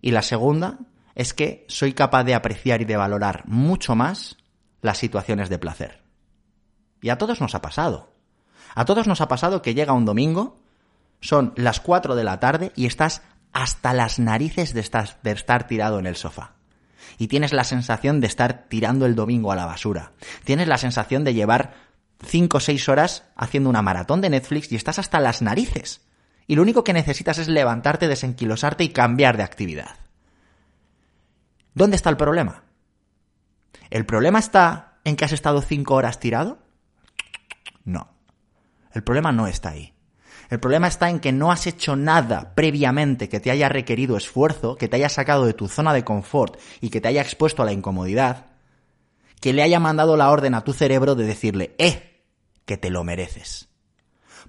Y 0.00 0.12
la 0.12 0.22
segunda 0.22 0.78
es 1.14 1.34
que 1.34 1.66
soy 1.68 1.92
capaz 1.92 2.24
de 2.24 2.34
apreciar 2.34 2.80
y 2.80 2.86
de 2.86 2.96
valorar 2.96 3.44
mucho 3.46 3.94
más 3.94 4.38
las 4.80 4.98
situaciones 4.98 5.48
de 5.50 5.58
placer. 5.58 6.02
Y 7.02 7.10
a 7.10 7.18
todos 7.18 7.40
nos 7.40 7.54
ha 7.54 7.60
pasado. 7.60 8.12
A 8.74 8.84
todos 8.84 9.06
nos 9.06 9.20
ha 9.20 9.28
pasado 9.28 9.62
que 9.62 9.74
llega 9.74 9.92
un 9.92 10.04
domingo, 10.04 10.60
son 11.20 11.52
las 11.56 11.80
4 11.80 12.14
de 12.14 12.24
la 12.24 12.40
tarde 12.40 12.72
y 12.76 12.86
estás 12.86 13.22
hasta 13.52 13.92
las 13.92 14.18
narices 14.18 14.74
de 14.74 14.80
estar, 14.80 15.18
de 15.22 15.32
estar 15.32 15.66
tirado 15.66 15.98
en 15.98 16.06
el 16.06 16.16
sofá 16.16 16.56
y 17.18 17.28
tienes 17.28 17.52
la 17.52 17.64
sensación 17.64 18.20
de 18.20 18.26
estar 18.26 18.66
tirando 18.68 19.06
el 19.06 19.14
domingo 19.14 19.52
a 19.52 19.56
la 19.56 19.66
basura. 19.66 20.12
Tienes 20.44 20.68
la 20.68 20.78
sensación 20.78 21.24
de 21.24 21.34
llevar 21.34 21.74
5 22.24 22.56
o 22.56 22.60
6 22.60 22.88
horas 22.88 23.24
haciendo 23.36 23.70
una 23.70 23.82
maratón 23.82 24.20
de 24.20 24.30
Netflix 24.30 24.70
y 24.72 24.76
estás 24.76 24.98
hasta 24.98 25.20
las 25.20 25.42
narices. 25.42 26.02
Y 26.46 26.56
lo 26.56 26.62
único 26.62 26.84
que 26.84 26.92
necesitas 26.92 27.38
es 27.38 27.48
levantarte, 27.48 28.08
desenquilosarte 28.08 28.84
y 28.84 28.90
cambiar 28.90 29.36
de 29.36 29.42
actividad. 29.42 29.96
¿Dónde 31.74 31.96
está 31.96 32.10
el 32.10 32.16
problema? 32.16 32.64
¿El 33.90 34.06
problema 34.06 34.38
está 34.38 34.98
en 35.04 35.16
que 35.16 35.24
has 35.24 35.32
estado 35.32 35.60
5 35.62 35.94
horas 35.94 36.20
tirado? 36.20 36.58
No. 37.84 38.08
El 38.92 39.02
problema 39.02 39.32
no 39.32 39.46
está 39.46 39.70
ahí. 39.70 39.92
El 40.48 40.60
problema 40.60 40.86
está 40.86 41.10
en 41.10 41.20
que 41.20 41.32
no 41.32 41.50
has 41.50 41.66
hecho 41.66 41.96
nada 41.96 42.54
previamente 42.54 43.28
que 43.28 43.40
te 43.40 43.50
haya 43.50 43.68
requerido 43.68 44.16
esfuerzo, 44.16 44.76
que 44.76 44.88
te 44.88 44.96
haya 44.96 45.08
sacado 45.08 45.44
de 45.44 45.54
tu 45.54 45.68
zona 45.68 45.92
de 45.92 46.04
confort 46.04 46.58
y 46.80 46.90
que 46.90 47.00
te 47.00 47.08
haya 47.08 47.22
expuesto 47.22 47.62
a 47.62 47.64
la 47.64 47.72
incomodidad, 47.72 48.46
que 49.40 49.52
le 49.52 49.62
haya 49.62 49.80
mandado 49.80 50.16
la 50.16 50.30
orden 50.30 50.54
a 50.54 50.62
tu 50.62 50.72
cerebro 50.72 51.14
de 51.14 51.24
decirle, 51.24 51.74
eh, 51.78 52.24
que 52.64 52.76
te 52.76 52.90
lo 52.90 53.04
mereces. 53.04 53.68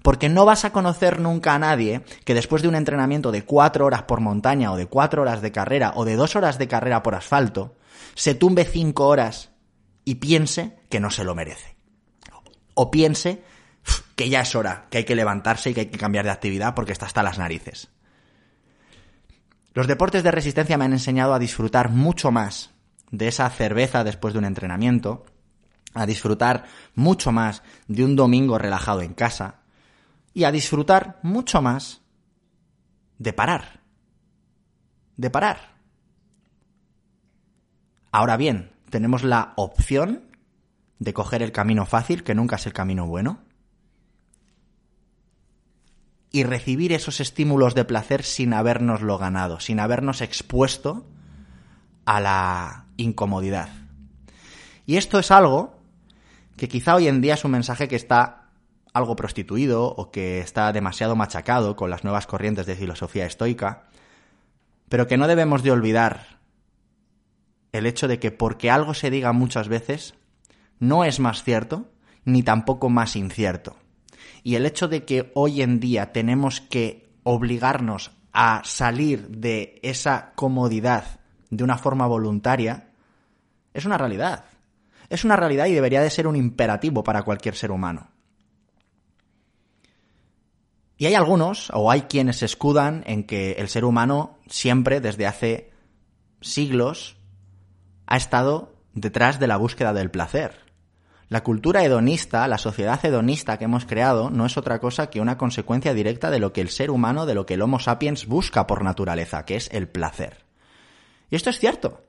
Porque 0.02 0.28
no 0.28 0.44
vas 0.44 0.64
a 0.64 0.70
conocer 0.70 1.18
nunca 1.18 1.54
a 1.54 1.58
nadie 1.58 2.02
que 2.24 2.34
después 2.34 2.62
de 2.62 2.68
un 2.68 2.76
entrenamiento 2.76 3.32
de 3.32 3.44
cuatro 3.44 3.84
horas 3.84 4.02
por 4.02 4.20
montaña 4.20 4.72
o 4.72 4.76
de 4.76 4.86
cuatro 4.86 5.22
horas 5.22 5.42
de 5.42 5.50
carrera 5.50 5.92
o 5.96 6.04
de 6.04 6.14
dos 6.14 6.36
horas 6.36 6.58
de 6.58 6.68
carrera 6.68 7.02
por 7.02 7.16
asfalto, 7.16 7.76
se 8.14 8.34
tumbe 8.34 8.64
cinco 8.64 9.08
horas 9.08 9.50
y 10.04 10.16
piense 10.16 10.78
que 10.88 11.00
no 11.00 11.10
se 11.10 11.24
lo 11.24 11.34
merece. 11.34 11.76
O 12.74 12.90
piense 12.92 13.42
que 14.18 14.28
ya 14.28 14.40
es 14.40 14.56
hora, 14.56 14.88
que 14.90 14.98
hay 14.98 15.04
que 15.04 15.14
levantarse 15.14 15.70
y 15.70 15.74
que 15.74 15.80
hay 15.82 15.86
que 15.86 15.96
cambiar 15.96 16.24
de 16.24 16.32
actividad 16.32 16.74
porque 16.74 16.90
está 16.90 17.06
hasta 17.06 17.22
las 17.22 17.38
narices. 17.38 17.88
Los 19.74 19.86
deportes 19.86 20.24
de 20.24 20.32
resistencia 20.32 20.76
me 20.76 20.86
han 20.86 20.92
enseñado 20.92 21.34
a 21.34 21.38
disfrutar 21.38 21.90
mucho 21.90 22.32
más 22.32 22.72
de 23.12 23.28
esa 23.28 23.48
cerveza 23.48 24.02
después 24.02 24.34
de 24.34 24.40
un 24.40 24.44
entrenamiento, 24.44 25.24
a 25.94 26.04
disfrutar 26.04 26.64
mucho 26.96 27.30
más 27.30 27.62
de 27.86 28.04
un 28.04 28.16
domingo 28.16 28.58
relajado 28.58 29.02
en 29.02 29.14
casa 29.14 29.60
y 30.34 30.42
a 30.42 30.50
disfrutar 30.50 31.20
mucho 31.22 31.62
más 31.62 32.00
de 33.18 33.32
parar. 33.32 33.82
De 35.16 35.30
parar. 35.30 35.76
Ahora 38.10 38.36
bien, 38.36 38.72
tenemos 38.90 39.22
la 39.22 39.52
opción 39.54 40.24
de 40.98 41.14
coger 41.14 41.40
el 41.40 41.52
camino 41.52 41.86
fácil, 41.86 42.24
que 42.24 42.34
nunca 42.34 42.56
es 42.56 42.66
el 42.66 42.72
camino 42.72 43.06
bueno, 43.06 43.46
y 46.30 46.44
recibir 46.44 46.92
esos 46.92 47.20
estímulos 47.20 47.74
de 47.74 47.84
placer 47.84 48.22
sin 48.22 48.52
habernoslo 48.52 49.18
ganado, 49.18 49.60
sin 49.60 49.80
habernos 49.80 50.20
expuesto 50.20 51.06
a 52.04 52.20
la 52.20 52.86
incomodidad. 52.96 53.70
Y 54.86 54.96
esto 54.96 55.18
es 55.18 55.30
algo 55.30 55.78
que 56.56 56.68
quizá 56.68 56.94
hoy 56.94 57.08
en 57.08 57.20
día 57.20 57.34
es 57.34 57.44
un 57.44 57.52
mensaje 57.52 57.88
que 57.88 57.96
está 57.96 58.48
algo 58.92 59.16
prostituido 59.16 59.84
o 59.84 60.10
que 60.10 60.40
está 60.40 60.72
demasiado 60.72 61.16
machacado 61.16 61.76
con 61.76 61.90
las 61.90 62.04
nuevas 62.04 62.26
corrientes 62.26 62.66
de 62.66 62.76
filosofía 62.76 63.26
estoica, 63.26 63.84
pero 64.88 65.06
que 65.06 65.16
no 65.16 65.28
debemos 65.28 65.62
de 65.62 65.70
olvidar 65.70 66.38
el 67.72 67.86
hecho 67.86 68.08
de 68.08 68.18
que 68.18 68.30
porque 68.30 68.70
algo 68.70 68.94
se 68.94 69.10
diga 69.10 69.32
muchas 69.32 69.68
veces, 69.68 70.14
no 70.78 71.04
es 71.04 71.20
más 71.20 71.42
cierto 71.42 71.90
ni 72.24 72.42
tampoco 72.42 72.88
más 72.88 73.16
incierto. 73.16 73.76
Y 74.42 74.54
el 74.54 74.66
hecho 74.66 74.88
de 74.88 75.04
que 75.04 75.30
hoy 75.34 75.62
en 75.62 75.80
día 75.80 76.12
tenemos 76.12 76.60
que 76.60 77.08
obligarnos 77.22 78.12
a 78.32 78.62
salir 78.64 79.28
de 79.28 79.80
esa 79.82 80.32
comodidad 80.34 81.20
de 81.50 81.64
una 81.64 81.78
forma 81.78 82.06
voluntaria 82.06 82.90
es 83.74 83.84
una 83.84 83.98
realidad. 83.98 84.44
Es 85.08 85.24
una 85.24 85.36
realidad 85.36 85.66
y 85.66 85.74
debería 85.74 86.02
de 86.02 86.10
ser 86.10 86.26
un 86.26 86.36
imperativo 86.36 87.02
para 87.02 87.22
cualquier 87.22 87.54
ser 87.54 87.70
humano. 87.70 88.10
Y 90.98 91.06
hay 91.06 91.14
algunos, 91.14 91.70
o 91.72 91.90
hay 91.90 92.02
quienes 92.02 92.38
se 92.38 92.44
escudan 92.44 93.04
en 93.06 93.24
que 93.24 93.52
el 93.52 93.68
ser 93.68 93.84
humano 93.84 94.38
siempre, 94.48 95.00
desde 95.00 95.26
hace 95.26 95.70
siglos, 96.40 97.16
ha 98.06 98.16
estado 98.16 98.74
detrás 98.94 99.38
de 99.38 99.46
la 99.46 99.56
búsqueda 99.56 99.92
del 99.92 100.10
placer. 100.10 100.67
La 101.28 101.42
cultura 101.42 101.84
hedonista, 101.84 102.48
la 102.48 102.56
sociedad 102.56 103.04
hedonista 103.04 103.58
que 103.58 103.66
hemos 103.66 103.84
creado, 103.84 104.30
no 104.30 104.46
es 104.46 104.56
otra 104.56 104.80
cosa 104.80 105.10
que 105.10 105.20
una 105.20 105.36
consecuencia 105.36 105.92
directa 105.92 106.30
de 106.30 106.38
lo 106.38 106.54
que 106.54 106.62
el 106.62 106.70
ser 106.70 106.90
humano, 106.90 107.26
de 107.26 107.34
lo 107.34 107.44
que 107.44 107.54
el 107.54 107.62
Homo 107.62 107.78
sapiens 107.78 108.26
busca 108.26 108.66
por 108.66 108.82
naturaleza, 108.82 109.44
que 109.44 109.56
es 109.56 109.68
el 109.72 109.88
placer. 109.88 110.44
Y 111.30 111.36
esto 111.36 111.50
es 111.50 111.58
cierto. 111.58 112.02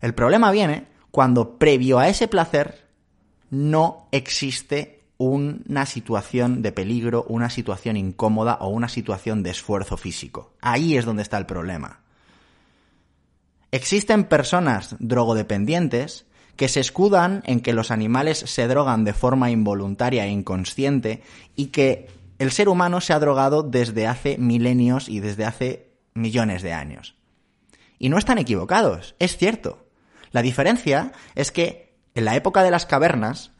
El 0.00 0.14
problema 0.14 0.50
viene 0.50 0.88
cuando 1.10 1.58
previo 1.58 1.98
a 1.98 2.08
ese 2.08 2.28
placer 2.28 2.86
no 3.50 4.08
existe 4.12 5.02
una 5.16 5.86
situación 5.86 6.62
de 6.62 6.72
peligro, 6.72 7.24
una 7.28 7.48
situación 7.48 7.96
incómoda 7.96 8.58
o 8.60 8.68
una 8.68 8.88
situación 8.88 9.42
de 9.42 9.50
esfuerzo 9.50 9.96
físico. 9.96 10.52
Ahí 10.60 10.96
es 10.96 11.04
donde 11.04 11.22
está 11.22 11.38
el 11.38 11.46
problema. 11.46 12.00
Existen 13.70 14.24
personas 14.24 14.96
drogodependientes 14.98 16.26
que 16.56 16.68
se 16.68 16.80
escudan 16.80 17.42
en 17.46 17.60
que 17.60 17.72
los 17.72 17.90
animales 17.90 18.38
se 18.38 18.68
drogan 18.68 19.04
de 19.04 19.12
forma 19.12 19.50
involuntaria 19.50 20.26
e 20.26 20.30
inconsciente 20.30 21.22
y 21.56 21.66
que 21.66 22.08
el 22.38 22.50
ser 22.50 22.68
humano 22.68 23.00
se 23.00 23.12
ha 23.12 23.18
drogado 23.18 23.62
desde 23.62 24.06
hace 24.06 24.36
milenios 24.38 25.08
y 25.08 25.20
desde 25.20 25.44
hace 25.44 25.90
millones 26.14 26.62
de 26.62 26.72
años. 26.72 27.14
Y 27.98 28.08
no 28.08 28.18
están 28.18 28.38
equivocados, 28.38 29.14
es 29.18 29.36
cierto. 29.36 29.86
La 30.32 30.42
diferencia 30.42 31.12
es 31.34 31.52
que 31.52 31.94
en 32.14 32.24
la 32.24 32.36
época 32.36 32.62
de 32.62 32.70
las 32.70 32.86
cavernas, 32.86 33.52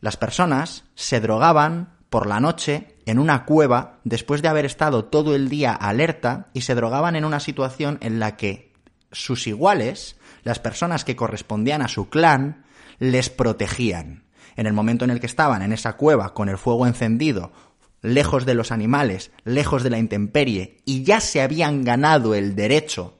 las 0.00 0.16
personas 0.16 0.84
se 0.94 1.20
drogaban 1.20 1.96
por 2.10 2.26
la 2.26 2.40
noche 2.40 2.96
en 3.06 3.18
una 3.18 3.44
cueva 3.44 4.00
después 4.04 4.42
de 4.42 4.48
haber 4.48 4.64
estado 4.64 5.06
todo 5.06 5.34
el 5.34 5.48
día 5.48 5.72
alerta 5.72 6.48
y 6.52 6.60
se 6.60 6.74
drogaban 6.74 7.16
en 7.16 7.24
una 7.24 7.40
situación 7.40 7.98
en 8.00 8.20
la 8.20 8.36
que 8.36 8.72
sus 9.12 9.46
iguales 9.46 10.16
las 10.42 10.58
personas 10.58 11.04
que 11.04 11.16
correspondían 11.16 11.82
a 11.82 11.88
su 11.88 12.08
clan 12.08 12.64
les 12.98 13.30
protegían. 13.30 14.24
En 14.54 14.66
el 14.66 14.72
momento 14.72 15.04
en 15.04 15.10
el 15.10 15.20
que 15.20 15.26
estaban 15.26 15.62
en 15.62 15.72
esa 15.72 15.94
cueva 15.94 16.34
con 16.34 16.48
el 16.48 16.56
fuego 16.56 16.86
encendido, 16.86 17.52
lejos 18.00 18.46
de 18.46 18.54
los 18.54 18.72
animales, 18.72 19.32
lejos 19.44 19.82
de 19.82 19.90
la 19.90 19.98
intemperie, 19.98 20.78
y 20.84 21.02
ya 21.02 21.20
se 21.20 21.42
habían 21.42 21.84
ganado 21.84 22.34
el 22.34 22.54
derecho 22.54 23.18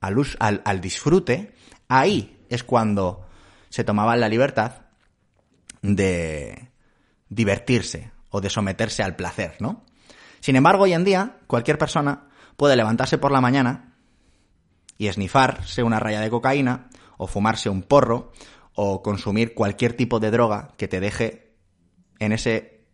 al, 0.00 0.62
al, 0.64 0.80
disfrute, 0.80 1.54
ahí 1.88 2.44
es 2.48 2.64
cuando 2.64 3.26
se 3.68 3.84
tomaban 3.84 4.20
la 4.20 4.28
libertad 4.28 4.86
de 5.82 6.70
divertirse 7.28 8.10
o 8.30 8.40
de 8.40 8.50
someterse 8.50 9.02
al 9.02 9.16
placer, 9.16 9.56
¿no? 9.60 9.84
Sin 10.40 10.56
embargo, 10.56 10.84
hoy 10.84 10.92
en 10.92 11.04
día, 11.04 11.38
cualquier 11.46 11.78
persona 11.78 12.28
puede 12.56 12.76
levantarse 12.76 13.18
por 13.18 13.32
la 13.32 13.40
mañana 13.40 13.93
y 14.98 15.08
esnifarse 15.08 15.82
una 15.82 16.00
raya 16.00 16.20
de 16.20 16.30
cocaína, 16.30 16.88
o 17.16 17.26
fumarse 17.26 17.68
un 17.68 17.82
porro, 17.82 18.32
o 18.74 19.02
consumir 19.02 19.54
cualquier 19.54 19.94
tipo 19.94 20.20
de 20.20 20.30
droga 20.30 20.72
que 20.76 20.88
te 20.88 21.00
deje 21.00 21.54
en 22.18 22.32
ese 22.32 22.86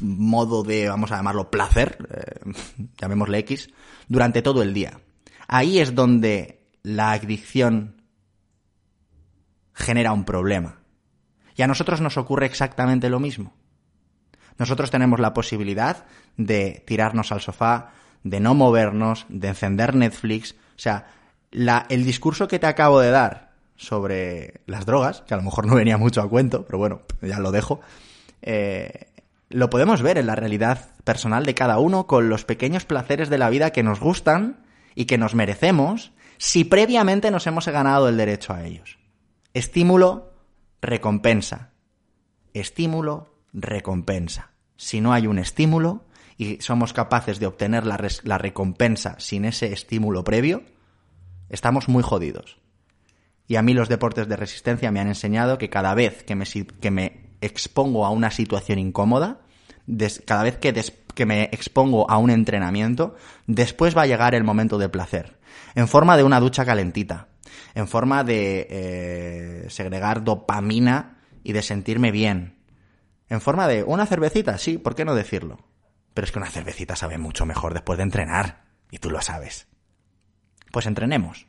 modo 0.00 0.62
de, 0.62 0.88
vamos 0.88 1.12
a 1.12 1.16
llamarlo, 1.16 1.50
placer, 1.50 1.98
eh, 2.10 2.52
llamémosle 2.98 3.38
X, 3.38 3.68
durante 4.08 4.42
todo 4.42 4.62
el 4.62 4.74
día. 4.74 5.00
Ahí 5.48 5.78
es 5.78 5.94
donde 5.94 6.66
la 6.82 7.12
adicción 7.12 8.02
genera 9.72 10.12
un 10.12 10.24
problema. 10.24 10.80
Y 11.54 11.62
a 11.62 11.66
nosotros 11.66 12.00
nos 12.00 12.16
ocurre 12.16 12.46
exactamente 12.46 13.10
lo 13.10 13.20
mismo. 13.20 13.54
Nosotros 14.58 14.90
tenemos 14.90 15.20
la 15.20 15.34
posibilidad 15.34 16.06
de 16.36 16.82
tirarnos 16.86 17.32
al 17.32 17.40
sofá, 17.40 17.92
de 18.24 18.40
no 18.40 18.54
movernos, 18.54 19.26
de 19.28 19.48
encender 19.48 19.94
Netflix. 19.94 20.52
O 20.52 20.78
sea, 20.78 21.06
el 21.88 22.04
discurso 22.04 22.48
que 22.48 22.58
te 22.58 22.66
acabo 22.66 23.00
de 23.00 23.10
dar 23.10 23.52
sobre 23.76 24.60
las 24.66 24.86
drogas, 24.86 25.22
que 25.22 25.34
a 25.34 25.36
lo 25.36 25.42
mejor 25.42 25.66
no 25.66 25.74
venía 25.74 25.96
mucho 25.96 26.20
a 26.20 26.28
cuento, 26.28 26.64
pero 26.64 26.78
bueno, 26.78 27.02
ya 27.22 27.38
lo 27.38 27.50
dejo, 27.50 27.80
eh, 28.42 29.08
lo 29.48 29.70
podemos 29.70 30.02
ver 30.02 30.18
en 30.18 30.26
la 30.26 30.34
realidad 30.34 30.90
personal 31.04 31.46
de 31.46 31.54
cada 31.54 31.78
uno 31.78 32.06
con 32.06 32.28
los 32.28 32.44
pequeños 32.44 32.84
placeres 32.84 33.30
de 33.30 33.38
la 33.38 33.48
vida 33.48 33.70
que 33.70 33.82
nos 33.82 34.00
gustan 34.00 34.64
y 34.94 35.04
que 35.04 35.18
nos 35.18 35.34
merecemos 35.34 36.12
si 36.38 36.64
previamente 36.64 37.30
nos 37.30 37.46
hemos 37.46 37.66
ganado 37.68 38.08
el 38.08 38.16
derecho 38.16 38.52
a 38.52 38.64
ellos. 38.64 38.98
Estímulo, 39.54 40.32
recompensa. 40.82 41.70
Estímulo, 42.52 43.34
recompensa. 43.52 44.50
Si 44.76 45.00
no 45.00 45.12
hay 45.12 45.26
un 45.26 45.38
estímulo 45.38 46.04
y 46.36 46.60
somos 46.60 46.92
capaces 46.92 47.38
de 47.38 47.46
obtener 47.46 47.86
la, 47.86 47.98
la 48.24 48.38
recompensa 48.38 49.16
sin 49.18 49.44
ese 49.44 49.72
estímulo 49.72 50.24
previo, 50.24 50.64
estamos 51.48 51.88
muy 51.88 52.02
jodidos. 52.02 52.58
Y 53.48 53.56
a 53.56 53.62
mí 53.62 53.74
los 53.74 53.88
deportes 53.88 54.28
de 54.28 54.36
resistencia 54.36 54.90
me 54.90 55.00
han 55.00 55.08
enseñado 55.08 55.58
que 55.58 55.70
cada 55.70 55.94
vez 55.94 56.24
que 56.24 56.34
me, 56.34 56.44
que 56.44 56.90
me 56.90 57.26
expongo 57.40 58.04
a 58.04 58.10
una 58.10 58.30
situación 58.30 58.78
incómoda, 58.78 59.40
cada 60.24 60.42
vez 60.42 60.56
que, 60.58 60.74
que 61.14 61.26
me 61.26 61.44
expongo 61.44 62.10
a 62.10 62.18
un 62.18 62.30
entrenamiento, 62.30 63.14
después 63.46 63.96
va 63.96 64.02
a 64.02 64.06
llegar 64.06 64.34
el 64.34 64.44
momento 64.44 64.78
de 64.78 64.88
placer, 64.88 65.38
en 65.74 65.86
forma 65.86 66.16
de 66.16 66.24
una 66.24 66.40
ducha 66.40 66.64
calentita, 66.64 67.28
en 67.74 67.86
forma 67.86 68.24
de 68.24 68.66
eh, 68.68 69.66
segregar 69.68 70.24
dopamina 70.24 71.18
y 71.44 71.52
de 71.52 71.62
sentirme 71.62 72.10
bien, 72.10 72.56
en 73.28 73.40
forma 73.40 73.68
de 73.68 73.84
una 73.84 74.06
cervecita, 74.06 74.58
sí, 74.58 74.78
¿por 74.78 74.94
qué 74.94 75.04
no 75.04 75.14
decirlo? 75.14 75.58
Pero 76.14 76.24
es 76.24 76.32
que 76.32 76.38
una 76.38 76.50
cervecita 76.50 76.96
sabe 76.96 77.18
mucho 77.18 77.46
mejor 77.46 77.74
después 77.74 77.96
de 77.96 78.04
entrenar, 78.04 78.64
y 78.90 78.98
tú 78.98 79.10
lo 79.10 79.20
sabes. 79.20 79.68
Pues 80.76 80.84
entrenemos. 80.84 81.46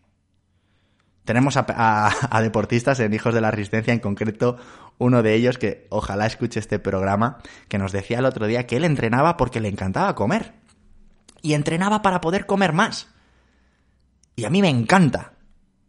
Tenemos 1.25 1.57
a, 1.57 2.39
deportistas 2.41 2.97
en 3.01 3.13
Hijos 3.13 3.33
de 3.33 3.41
la 3.41 3.51
Resistencia, 3.51 3.91
en 3.93 3.99
concreto 3.99 4.55
uno 4.99 5.21
de 5.21 5.33
ellos 5.33 5.57
que 5.57 5.85
ojalá 5.89 6.25
escuche 6.25 6.61
este 6.61 6.79
programa, 6.79 7.39
que 7.67 7.77
nos 7.77 7.91
decía 7.91 8.19
el 8.19 8.25
otro 8.25 8.47
día 8.47 8.65
que 8.65 8.77
él 8.77 8.85
entrenaba 8.85 9.35
porque 9.35 9.59
le 9.59 9.67
encantaba 9.67 10.15
comer. 10.15 10.53
Y 11.41 11.55
entrenaba 11.55 12.01
para 12.01 12.21
poder 12.21 12.45
comer 12.45 12.71
más. 12.71 13.09
Y 14.37 14.45
a 14.45 14.49
mí 14.49 14.61
me 14.61 14.69
encanta 14.69 15.33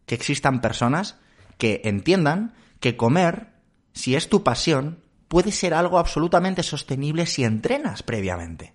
que 0.04 0.16
existan 0.16 0.60
personas 0.60 1.20
que 1.58 1.82
entiendan 1.84 2.54
que 2.80 2.96
comer, 2.96 3.52
si 3.92 4.16
es 4.16 4.28
tu 4.28 4.42
pasión, 4.42 5.04
puede 5.28 5.52
ser 5.52 5.74
algo 5.74 6.00
absolutamente 6.00 6.64
sostenible 6.64 7.24
si 7.26 7.44
entrenas 7.44 8.02
previamente. 8.02 8.74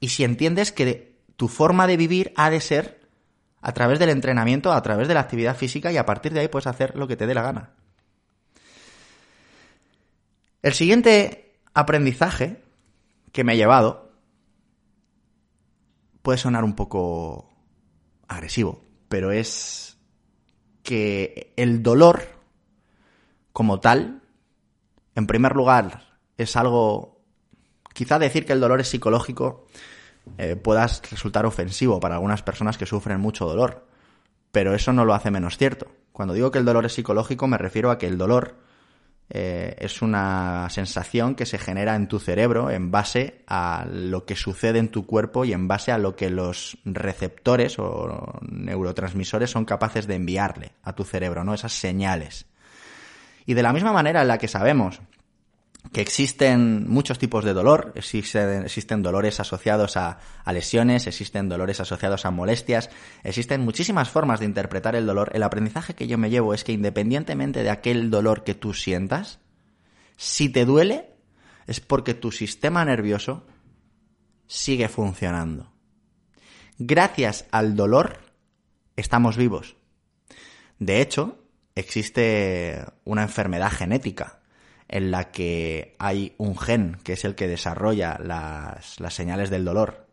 Y 0.00 0.08
si 0.08 0.24
entiendes 0.24 0.72
que 0.72 1.20
tu 1.36 1.48
forma 1.48 1.86
de 1.86 1.98
vivir 1.98 2.32
ha 2.34 2.48
de 2.48 2.62
ser 2.62 2.97
a 3.60 3.72
través 3.72 3.98
del 3.98 4.10
entrenamiento, 4.10 4.72
a 4.72 4.82
través 4.82 5.08
de 5.08 5.14
la 5.14 5.20
actividad 5.20 5.56
física 5.56 5.90
y 5.90 5.96
a 5.96 6.06
partir 6.06 6.32
de 6.32 6.40
ahí 6.40 6.48
puedes 6.48 6.66
hacer 6.66 6.96
lo 6.96 7.08
que 7.08 7.16
te 7.16 7.26
dé 7.26 7.34
la 7.34 7.42
gana. 7.42 7.70
El 10.62 10.72
siguiente 10.74 11.60
aprendizaje 11.74 12.62
que 13.32 13.44
me 13.44 13.52
ha 13.52 13.56
llevado 13.56 14.12
puede 16.22 16.38
sonar 16.38 16.64
un 16.64 16.74
poco 16.74 17.50
agresivo, 18.26 18.82
pero 19.08 19.32
es 19.32 19.98
que 20.82 21.52
el 21.56 21.82
dolor 21.82 22.22
como 23.52 23.80
tal, 23.80 24.22
en 25.14 25.26
primer 25.26 25.54
lugar, 25.54 26.18
es 26.36 26.56
algo, 26.56 27.20
quizá 27.92 28.18
decir 28.18 28.46
que 28.46 28.52
el 28.52 28.60
dolor 28.60 28.80
es 28.80 28.88
psicológico 28.88 29.66
eh, 30.36 30.56
puedas 30.56 31.02
resultar 31.10 31.46
ofensivo 31.46 32.00
para 32.00 32.16
algunas 32.16 32.42
personas 32.42 32.76
que 32.76 32.86
sufren 32.86 33.20
mucho 33.20 33.46
dolor. 33.46 33.86
Pero 34.52 34.74
eso 34.74 34.92
no 34.92 35.04
lo 35.04 35.14
hace 35.14 35.30
menos 35.30 35.56
cierto. 35.56 35.88
Cuando 36.12 36.34
digo 36.34 36.50
que 36.50 36.58
el 36.58 36.64
dolor 36.64 36.84
es 36.84 36.92
psicológico 36.92 37.46
me 37.46 37.58
refiero 37.58 37.90
a 37.90 37.98
que 37.98 38.06
el 38.06 38.18
dolor 38.18 38.56
eh, 39.30 39.76
es 39.78 40.00
una 40.00 40.68
sensación 40.70 41.34
que 41.34 41.44
se 41.44 41.58
genera 41.58 41.94
en 41.96 42.08
tu 42.08 42.18
cerebro 42.18 42.70
en 42.70 42.90
base 42.90 43.44
a 43.46 43.86
lo 43.90 44.24
que 44.24 44.36
sucede 44.36 44.78
en 44.78 44.88
tu 44.88 45.06
cuerpo 45.06 45.44
y 45.44 45.52
en 45.52 45.68
base 45.68 45.92
a 45.92 45.98
lo 45.98 46.16
que 46.16 46.30
los 46.30 46.78
receptores 46.84 47.78
o 47.78 48.40
neurotransmisores 48.40 49.50
son 49.50 49.66
capaces 49.66 50.06
de 50.06 50.14
enviarle 50.14 50.72
a 50.82 50.94
tu 50.94 51.04
cerebro, 51.04 51.44
¿no? 51.44 51.52
Esas 51.52 51.74
señales. 51.74 52.46
Y 53.44 53.54
de 53.54 53.62
la 53.62 53.72
misma 53.72 53.92
manera 53.92 54.22
en 54.22 54.28
la 54.28 54.38
que 54.38 54.48
sabemos 54.48 55.00
que 55.92 56.00
existen 56.00 56.88
muchos 56.88 57.18
tipos 57.18 57.44
de 57.44 57.54
dolor, 57.54 57.92
existen, 57.94 59.02
dolores 59.02 59.40
asociados 59.40 59.96
a, 59.96 60.18
a, 60.44 60.52
lesiones, 60.52 61.06
existen 61.06 61.48
dolores 61.48 61.80
asociados 61.80 62.26
a 62.26 62.30
molestias, 62.30 62.90
existen 63.22 63.62
muchísimas 63.62 64.10
formas 64.10 64.40
de 64.40 64.46
interpretar 64.46 64.96
el 64.96 65.06
dolor. 65.06 65.30
El 65.32 65.42
aprendizaje 65.42 65.94
que 65.94 66.06
yo 66.06 66.18
me 66.18 66.30
llevo 66.30 66.52
es 66.52 66.64
que 66.64 66.72
independientemente 66.72 67.62
de 67.62 67.70
aquel 67.70 68.10
dolor 68.10 68.44
que 68.44 68.54
tú 68.54 68.74
sientas, 68.74 69.38
si 70.16 70.48
te 70.50 70.64
duele, 70.64 71.14
es 71.66 71.80
porque 71.80 72.14
tu 72.14 72.32
sistema 72.32 72.84
nervioso 72.84 73.46
sigue 74.46 74.88
funcionando. 74.88 75.72
Gracias 76.78 77.46
al 77.50 77.76
dolor, 77.76 78.18
estamos 78.96 79.36
vivos. 79.36 79.76
De 80.78 81.00
hecho, 81.00 81.38
existe 81.74 82.84
una 83.04 83.22
enfermedad 83.22 83.70
genética 83.70 84.37
en 84.88 85.10
la 85.10 85.30
que 85.30 85.94
hay 85.98 86.34
un 86.38 86.56
gen 86.56 86.96
que 87.04 87.12
es 87.12 87.24
el 87.24 87.34
que 87.34 87.46
desarrolla 87.46 88.18
las, 88.18 88.96
señales 89.10 89.50
del 89.50 89.64
dolor 89.64 90.06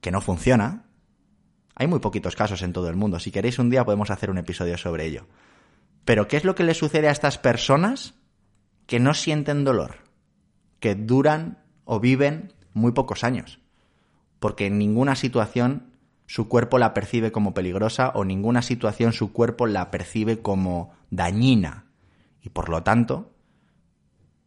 que 0.00 0.10
no 0.10 0.20
funciona, 0.20 0.84
hay 1.74 1.86
muy 1.86 2.00
poquitos 2.00 2.36
casos 2.36 2.62
en 2.62 2.72
todo 2.72 2.88
el 2.88 2.96
mundo. 2.96 3.18
Si 3.18 3.30
queréis 3.30 3.58
un 3.58 3.70
día 3.70 3.84
podemos 3.84 4.10
hacer 4.10 4.30
un 4.30 4.38
episodio 4.38 4.76
sobre 4.76 5.06
ello. 5.06 5.26
Pero 6.04 6.28
¿qué 6.28 6.36
es 6.36 6.44
lo 6.44 6.54
que 6.54 6.64
le 6.64 6.74
sucede 6.74 7.08
a 7.08 7.12
estas 7.12 7.38
personas 7.38 8.14
que 8.86 9.00
no 9.00 9.14
sienten 9.14 9.64
dolor? 9.64 9.98
Que 10.78 10.94
duran 10.94 11.58
o 11.84 11.98
viven 11.98 12.52
muy 12.72 12.92
pocos 12.92 13.24
años. 13.24 13.58
Porque 14.38 14.66
en 14.66 14.78
ninguna 14.78 15.16
situación 15.16 15.92
su 16.26 16.48
cuerpo 16.48 16.78
la 16.78 16.94
percibe 16.94 17.32
como 17.32 17.54
peligrosa 17.54 18.10
o 18.14 18.24
ninguna 18.24 18.62
situación 18.62 19.12
su 19.12 19.32
cuerpo 19.32 19.66
la 19.66 19.90
percibe 19.90 20.40
como 20.40 20.92
dañina. 21.10 21.86
Y 22.40 22.50
por 22.50 22.68
lo 22.68 22.82
tanto, 22.84 23.35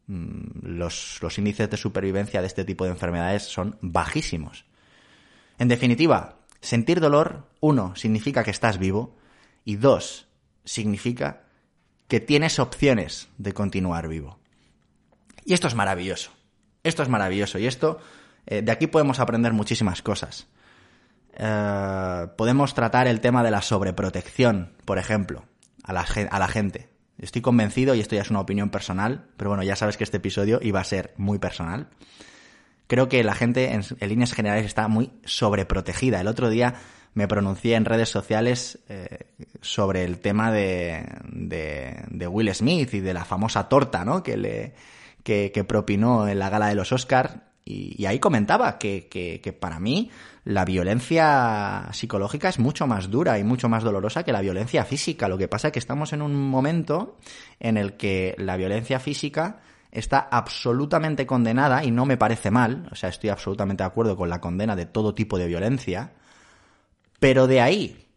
los, 0.09 1.19
los 1.21 1.37
índices 1.37 1.69
de 1.69 1.77
supervivencia 1.77 2.41
de 2.41 2.47
este 2.47 2.65
tipo 2.65 2.85
de 2.85 2.91
enfermedades 2.91 3.43
son 3.43 3.77
bajísimos. 3.81 4.65
En 5.59 5.67
definitiva, 5.67 6.39
sentir 6.61 6.99
dolor, 6.99 7.47
uno, 7.59 7.95
significa 7.95 8.43
que 8.43 8.51
estás 8.51 8.79
vivo 8.79 9.15
y 9.65 9.75
dos, 9.75 10.27
significa 10.65 11.43
que 12.07 12.19
tienes 12.19 12.57
opciones 12.57 13.29
de 13.37 13.53
continuar 13.53 14.07
vivo. 14.07 14.39
Y 15.45 15.53
esto 15.53 15.67
es 15.67 15.75
maravilloso. 15.75 16.31
Esto 16.83 17.03
es 17.03 17.09
maravilloso 17.09 17.59
y 17.59 17.67
esto, 17.67 17.99
eh, 18.47 18.61
de 18.61 18.71
aquí 18.71 18.87
podemos 18.87 19.19
aprender 19.19 19.53
muchísimas 19.53 20.01
cosas. 20.01 20.47
Eh, 21.33 22.27
podemos 22.35 22.73
tratar 22.73 23.07
el 23.07 23.21
tema 23.21 23.43
de 23.43 23.51
la 23.51 23.61
sobreprotección, 23.61 24.73
por 24.85 24.97
ejemplo, 24.97 25.45
a 25.83 25.93
la 25.93 26.47
gente. 26.47 26.89
Estoy 27.19 27.41
convencido, 27.41 27.95
y 27.95 27.99
esto 27.99 28.15
ya 28.15 28.21
es 28.21 28.29
una 28.29 28.39
opinión 28.39 28.69
personal, 28.69 29.25
pero 29.38 29.49
bueno, 29.49 29.63
ya 29.63 29.75
sabes 29.75 29.97
que 29.97 30.03
este 30.03 30.17
episodio 30.17 30.60
iba 30.62 30.79
a 30.79 30.84
ser 30.84 31.13
muy 31.17 31.38
personal. 31.38 31.89
Creo 32.88 33.10
que 33.10 33.23
la 33.23 33.36
gente 33.36 33.73
en, 33.73 33.84
líneas 34.10 34.34
generales 34.34 34.65
está 34.65 34.88
muy 34.88 35.12
sobreprotegida. 35.25 36.21
El 36.21 36.27
otro 36.27 36.49
día 36.49 36.75
me 37.13 37.27
pronuncié 37.27 37.75
en 37.75 37.86
redes 37.86 38.10
sociales 38.10 38.79
eh, 38.88 39.27
sobre 39.62 40.05
el 40.05 40.19
tema 40.19 40.51
de, 40.51 41.05
de, 41.29 42.27
Will 42.27 42.53
Smith 42.55 42.93
y 42.93 42.99
de 42.99 43.13
la 43.13 43.25
famosa 43.25 43.67
torta, 43.69 44.05
¿no? 44.05 44.23
Que 44.23 44.38
le 44.38 44.73
que, 45.23 45.51
que 45.51 45.63
propinó 45.63 46.27
en 46.27 46.39
la 46.39 46.49
gala 46.49 46.67
de 46.69 46.75
los 46.75 46.91
Oscars. 46.91 47.34
Y, 47.69 48.05
ahí 48.05 48.19
comentaba 48.19 48.79
que, 48.79 49.08
que, 49.08 49.41
que 49.41 49.53
para 49.53 49.79
mí 49.79 50.10
la 50.43 50.65
violencia 50.65 51.88
psicológica 51.91 52.49
es 52.49 52.58
mucho 52.58 52.88
más 52.88 53.12
dura 53.12 53.38
y 53.38 53.43
mucho 53.43 53.69
más 53.69 53.84
dolorosa 53.84 54.23
que 54.23 54.32
la 54.32 54.41
violencia 54.41 54.84
física. 54.86 55.27
Lo 55.27 55.38
que 55.38 55.47
pasa 55.47 55.67
es 55.67 55.73
que 55.73 55.79
estamos 55.79 56.12
en 56.12 56.23
un 56.23 56.36
momento 56.36 57.17
en 57.60 57.77
el 57.77 57.97
que 57.97 58.34
la 58.39 58.58
violencia 58.58 58.99
física 58.99 59.60
está 59.91 60.19
absolutamente 60.32 61.27
condenada 61.27 61.84
y 61.84 61.91
no 61.91 62.05
me 62.05 62.17
parece 62.17 62.51
mal, 62.51 62.88
o 62.91 62.95
sea, 62.95 63.10
estoy 63.10 63.29
absolutamente 63.29 63.84
de 63.84 63.88
acuerdo 63.88 64.15
con 64.15 64.29
la 64.29 64.41
condena 64.41 64.75
de 64.75 64.86
todo 64.86 65.15
tipo 65.15 65.38
de 65.38 65.47
violencia, 65.47 66.13
pero 67.19 67.47
de 67.47 67.62
ahí 67.62 68.08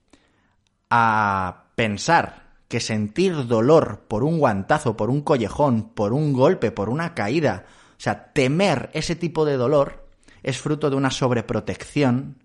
a 0.90 1.64
pensar 1.74 2.42
que 2.68 2.80
sentir 2.80 3.46
dolor 3.46 4.04
por 4.08 4.24
un 4.24 4.38
guantazo, 4.38 4.96
por 4.96 5.10
un 5.10 5.20
collejón, 5.22 5.90
por 5.94 6.12
un 6.12 6.32
golpe, 6.32 6.70
por 6.70 6.88
una 6.88 7.14
caída, 7.14 7.66
o 8.02 8.04
sea, 8.04 8.32
temer 8.32 8.90
ese 8.94 9.14
tipo 9.14 9.44
de 9.44 9.56
dolor, 9.56 10.08
es 10.42 10.58
fruto 10.58 10.90
de 10.90 10.96
una 10.96 11.12
sobreprotección 11.12 12.42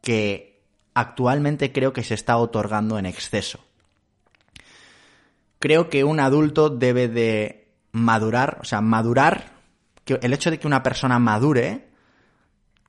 que 0.00 0.62
actualmente 0.94 1.70
creo 1.70 1.92
que 1.92 2.02
se 2.02 2.14
está 2.14 2.38
otorgando 2.38 2.98
en 2.98 3.04
exceso. 3.04 3.60
Creo 5.58 5.90
que 5.90 6.02
un 6.02 6.18
adulto 6.18 6.70
debe 6.70 7.08
de 7.08 7.68
madurar, 7.92 8.56
o 8.62 8.64
sea, 8.64 8.80
madurar, 8.80 9.52
que 10.06 10.18
el 10.22 10.32
hecho 10.32 10.50
de 10.50 10.58
que 10.58 10.66
una 10.66 10.82
persona 10.82 11.18
madure 11.18 11.90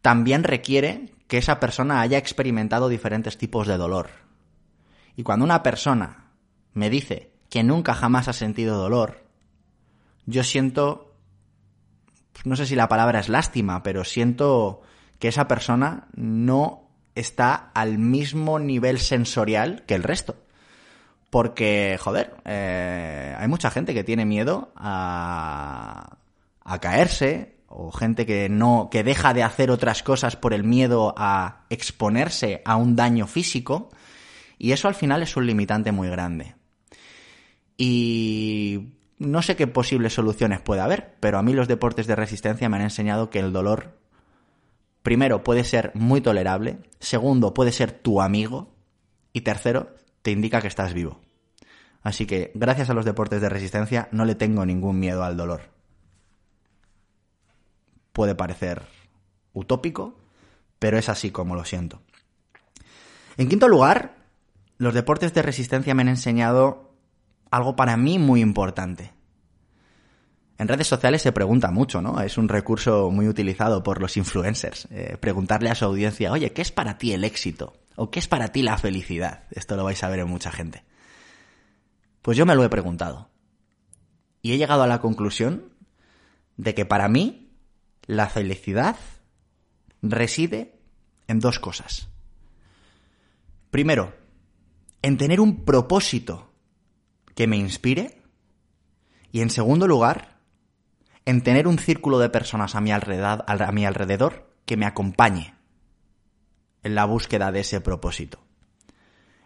también 0.02 0.46
requiere 0.46 1.12
que 1.28 1.40
esa 1.40 1.60
persona 1.60 2.00
haya 2.00 2.18
experimentado 2.18 2.88
diferentes 2.88 3.38
tipos 3.38 3.68
de 3.68 3.76
dolor. 3.76 4.12
Y 5.18 5.24
cuando 5.24 5.44
una 5.44 5.62
persona 5.62 6.32
me 6.74 6.90
dice 6.90 7.34
que 7.50 7.64
nunca 7.64 7.96
jamás 7.96 8.30
ha 8.30 8.34
sentido 8.34 8.78
dolor, 8.78 9.26
yo 10.26 10.46
siento, 10.46 11.09
no 12.46 12.56
sé 12.56 12.66
si 12.66 12.76
la 12.76 12.88
palabra 12.88 13.20
es 13.20 13.30
lástima, 13.30 13.84
pero 13.84 14.04
siento 14.04 14.82
que 15.20 15.28
esa 15.28 15.48
persona 15.48 16.08
no 16.16 16.90
está 17.16 17.72
al 17.74 17.98
mismo 17.98 18.60
nivel 18.60 19.00
sensorial 19.00 19.84
que 19.86 19.96
el 19.96 20.04
resto. 20.04 20.36
Porque, 21.30 21.98
joder, 22.00 22.36
eh, 22.46 23.36
hay 23.38 23.48
mucha 23.48 23.70
gente 23.70 23.94
que 23.94 24.04
tiene 24.04 24.26
miedo 24.26 24.72
a, 24.76 26.18
a 26.64 26.80
caerse, 26.80 27.58
o 27.68 27.92
gente 27.92 28.26
que 28.26 28.50
no, 28.50 28.90
que 28.90 29.04
deja 29.04 29.34
de 29.34 29.44
hacer 29.44 29.70
otras 29.70 30.02
cosas 30.02 30.36
por 30.36 30.54
el 30.54 30.64
miedo 30.64 31.14
a 31.18 31.66
exponerse 31.70 32.64
a 32.66 32.78
un 32.78 32.96
daño 32.96 33.28
físico, 33.28 33.90
y 34.58 34.72
eso 34.72 34.88
al 34.88 34.96
final 34.96 35.22
es 35.22 35.38
un 35.38 35.46
limitante 35.46 35.92
muy 35.92 36.10
grande. 36.10 36.56
Y 37.78 38.90
no 39.20 39.42
sé 39.42 39.56
qué 39.56 39.68
posibles 39.68 40.14
soluciones 40.14 40.62
puede 40.62 40.82
haber, 40.82 41.16
pero 41.20 41.38
a 41.38 41.44
mí 41.44 41.54
los 41.54 41.68
deportes 41.68 42.08
de 42.08 42.16
resistencia 42.16 42.70
me 42.70 42.78
han 42.78 42.84
enseñado 42.84 43.30
que 43.30 43.40
el 43.40 43.54
dolor, 43.54 44.00
primero, 45.04 45.44
puede 45.44 45.64
ser 45.64 45.92
muy 45.94 46.22
tolerable, 46.22 46.80
segundo, 47.00 47.54
puede 47.54 47.72
ser 47.72 47.92
tu 47.92 48.22
amigo, 48.22 48.74
y 49.34 49.42
tercero, 49.42 49.94
te 50.22 50.32
indica 50.32 50.62
que 50.62 50.68
estás 50.68 50.94
vivo. 50.94 51.20
Así 52.02 52.26
que, 52.26 52.52
gracias 52.56 52.90
a 52.90 52.94
los 52.94 53.06
deportes 53.06 53.42
de 53.42 53.50
resistencia, 53.50 54.08
no 54.12 54.26
le 54.26 54.36
tengo 54.36 54.66
ningún 54.66 55.00
miedo 55.00 55.24
al 55.24 55.38
dolor. 55.38 55.62
Puede 58.14 58.36
parecer 58.36 58.84
utópico, 59.54 60.18
pero 60.80 60.98
es 60.98 61.10
así 61.10 61.32
como 61.32 61.56
lo 61.56 61.66
siento. 61.66 62.02
En 63.38 63.50
quinto 63.50 63.68
lugar, 63.68 64.16
los 64.78 64.94
deportes 64.94 65.34
de 65.34 65.42
resistencia 65.42 65.94
me 65.94 66.04
han 66.04 66.10
enseñado 66.10 66.89
algo 67.52 67.76
para 67.76 67.98
mí 67.98 68.20
muy 68.20 68.42
importante. 68.42 69.14
En 70.58 70.68
redes 70.68 70.88
sociales 70.88 71.22
se 71.22 71.32
pregunta 71.32 71.72
mucho, 71.72 72.02
¿no? 72.02 72.22
Es 72.22 72.38
un 72.38 72.50
recurso 72.50 73.10
muy 73.12 73.28
utilizado 73.30 73.82
por 73.82 74.02
los 74.02 74.18
influencers. 74.18 74.88
Eh, 74.92 75.18
preguntarle 75.20 75.70
a 75.70 75.76
su 75.76 75.86
audiencia, 75.86 76.34
oye, 76.34 76.52
¿qué 76.52 76.62
es 76.62 76.72
para 76.72 76.98
ti 76.98 77.14
el 77.14 77.24
éxito? 77.24 77.78
¿O 77.96 78.12
qué 78.12 78.20
es 78.20 78.28
para 78.28 78.50
ti 78.50 78.62
la 78.62 78.78
felicidad? 78.78 79.46
Esto 79.52 79.78
lo 79.78 79.86
vais 79.86 80.04
a 80.04 80.10
ver 80.10 80.20
en 80.20 80.28
mucha 80.28 80.52
gente. 80.52 80.84
Pues 82.22 82.38
yo 82.38 82.46
me 82.46 82.56
lo 82.56 82.64
he 82.66 82.70
preguntado. 82.70 83.30
Y 84.42 84.52
he 84.52 84.58
llegado 84.58 84.84
a 84.84 84.88
la 84.88 85.00
conclusión 85.00 85.74
de 86.58 86.76
que 86.76 86.86
para 86.86 87.08
mí 87.08 87.54
la 88.06 88.28
felicidad 88.28 88.98
reside 90.02 90.78
en 91.28 91.40
dos 91.40 91.60
cosas. 91.60 92.10
Primero, 93.72 94.14
en 95.02 95.18
tener 95.18 95.40
un 95.40 95.64
propósito 95.64 96.49
que 97.40 97.48
me 97.48 97.56
inspire. 97.56 98.18
Y 99.32 99.40
en 99.40 99.50
segundo 99.50 99.88
lugar, 99.88 100.40
en 101.24 101.42
tener 101.42 101.70
un 101.70 101.80
círculo 101.80 102.20
de 102.20 102.30
personas 102.30 102.76
a 102.76 102.82
mi 102.82 102.92
alrededor, 102.92 103.46
a 103.48 103.72
mi 103.72 103.86
alrededor 103.86 104.52
que 104.66 104.76
me 104.76 104.86
acompañe 104.86 105.56
en 106.84 106.96
la 106.96 107.06
búsqueda 107.06 107.54
de 107.54 107.62
ese 107.62 107.80
propósito. 107.80 108.40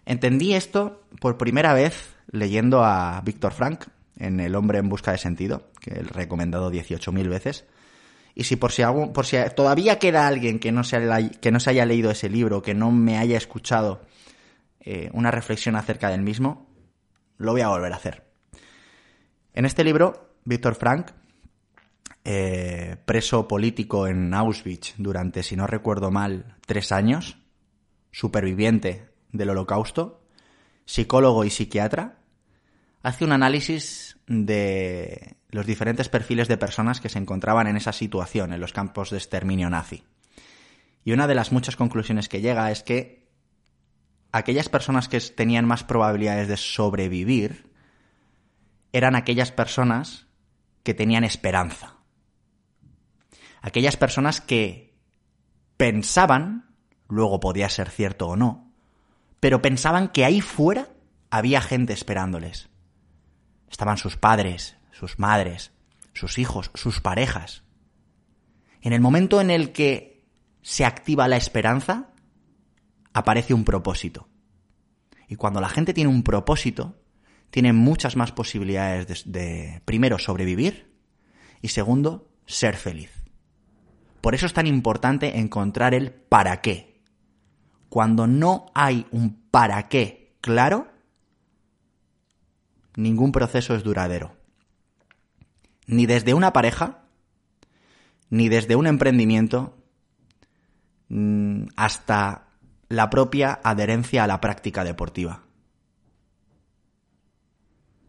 Entendí 0.07 0.55
esto 0.55 1.03
por 1.21 1.37
primera 1.37 1.75
vez 1.75 2.15
leyendo 2.31 2.83
a 2.83 3.21
Víctor 3.23 3.53
Frank 3.53 3.85
en 4.17 4.39
El 4.39 4.55
hombre 4.55 4.79
en 4.79 4.89
busca 4.89 5.11
de 5.11 5.19
sentido, 5.19 5.69
que 5.79 5.91
he 5.91 6.01
recomendado 6.01 6.71
18.000 6.71 7.29
veces. 7.29 7.67
Y 8.33 8.45
si 8.45 8.55
por 8.55 8.71
si, 8.71 8.81
por 9.13 9.27
si 9.27 9.37
todavía 9.55 9.99
queda 9.99 10.25
alguien 10.25 10.57
que 10.57 10.71
no, 10.71 10.83
se 10.83 10.95
haya, 10.95 11.29
que 11.29 11.51
no 11.51 11.59
se 11.59 11.69
haya 11.69 11.85
leído 11.85 12.09
ese 12.09 12.27
libro, 12.27 12.63
que 12.63 12.73
no 12.73 12.89
me 12.89 13.19
haya 13.19 13.37
escuchado 13.37 14.01
eh, 14.79 15.11
una 15.13 15.29
reflexión 15.29 15.75
acerca 15.75 16.09
del 16.09 16.23
mismo, 16.23 16.72
lo 17.43 17.51
voy 17.51 17.61
a 17.61 17.69
volver 17.69 17.93
a 17.93 17.97
hacer. 17.97 18.23
En 19.53 19.65
este 19.65 19.83
libro, 19.83 20.37
Víctor 20.45 20.75
Frank, 20.75 21.11
eh, 22.25 22.97
preso 23.05 23.47
político 23.47 24.07
en 24.07 24.33
Auschwitz 24.33 24.95
durante, 24.97 25.43
si 25.43 25.55
no 25.55 25.67
recuerdo 25.67 26.09
mal, 26.09 26.55
tres 26.65 26.91
años, 26.91 27.37
superviviente 28.11 29.09
del 29.31 29.49
holocausto, 29.49 30.23
psicólogo 30.85 31.43
y 31.43 31.49
psiquiatra, 31.49 32.19
hace 33.01 33.25
un 33.25 33.33
análisis 33.33 34.17
de 34.27 35.35
los 35.49 35.65
diferentes 35.65 36.09
perfiles 36.09 36.47
de 36.47 36.57
personas 36.57 37.01
que 37.01 37.09
se 37.09 37.19
encontraban 37.19 37.67
en 37.67 37.77
esa 37.77 37.91
situación 37.91 38.53
en 38.53 38.61
los 38.61 38.73
campos 38.73 39.09
de 39.11 39.17
exterminio 39.17 39.69
nazi. 39.69 40.03
Y 41.03 41.11
una 41.11 41.27
de 41.27 41.35
las 41.35 41.51
muchas 41.51 41.75
conclusiones 41.75 42.29
que 42.29 42.41
llega 42.41 42.71
es 42.71 42.81
que 42.83 43.22
aquellas 44.33 44.67
personas 44.67 45.07
que 45.07 45.21
tenían 45.21 45.65
más 45.65 45.83
probabilidades 45.83 46.47
de 46.47 46.57
sobrevivir 46.57 47.71
eran 48.91 49.15
aquellas 49.15 49.51
personas 49.51 50.27
que 50.81 50.93
tenían 50.93 51.23
esperanza. 51.23 51.97
Aquellas 53.61 53.95
personas 53.95 54.41
que 54.41 54.97
pensaban, 55.77 56.75
luego 57.07 57.39
podía 57.39 57.69
ser 57.69 57.89
cierto 57.89 58.27
o 58.27 58.35
no, 58.35 58.73
pero 59.39 59.61
pensaban 59.61 60.09
que 60.09 60.25
ahí 60.25 60.41
fuera 60.41 60.89
había 61.29 61.61
gente 61.61 61.93
esperándoles. 61.93 62.69
Estaban 63.69 63.97
sus 63.97 64.17
padres, 64.17 64.77
sus 64.91 65.19
madres, 65.19 65.71
sus 66.13 66.39
hijos, 66.39 66.71
sus 66.73 67.01
parejas. 67.01 67.63
En 68.81 68.93
el 68.93 69.01
momento 69.01 69.41
en 69.41 69.51
el 69.51 69.71
que 69.71 70.25
se 70.61 70.85
activa 70.85 71.27
la 71.27 71.37
esperanza, 71.37 72.12
aparece 73.13 73.53
un 73.53 73.63
propósito. 73.63 74.27
Y 75.27 75.35
cuando 75.35 75.61
la 75.61 75.69
gente 75.69 75.93
tiene 75.93 76.09
un 76.09 76.23
propósito, 76.23 76.95
tiene 77.49 77.71
muchas 77.71 78.15
más 78.15 78.31
posibilidades 78.31 79.31
de, 79.31 79.81
primero, 79.85 80.17
sobrevivir 80.17 80.91
y 81.61 81.69
segundo, 81.69 82.27
ser 82.45 82.75
feliz. 82.75 83.11
Por 84.21 84.35
eso 84.35 84.45
es 84.45 84.53
tan 84.53 84.67
importante 84.67 85.39
encontrar 85.39 85.93
el 85.93 86.11
para 86.11 86.61
qué. 86.61 87.01
Cuando 87.89 88.25
no 88.25 88.67
hay 88.73 89.05
un 89.11 89.43
para 89.51 89.87
qué 89.87 90.35
claro, 90.41 90.91
ningún 92.95 93.31
proceso 93.31 93.75
es 93.75 93.83
duradero. 93.83 94.35
Ni 95.85 96.05
desde 96.05 96.33
una 96.33 96.53
pareja, 96.53 97.03
ni 98.29 98.49
desde 98.49 98.75
un 98.75 98.87
emprendimiento, 98.87 99.77
mm, 101.09 101.65
hasta 101.75 102.52
la 102.93 103.09
propia 103.09 103.59
adherencia 103.63 104.23
a 104.23 104.27
la 104.27 104.39
práctica 104.39 104.83
deportiva. 104.83 105.41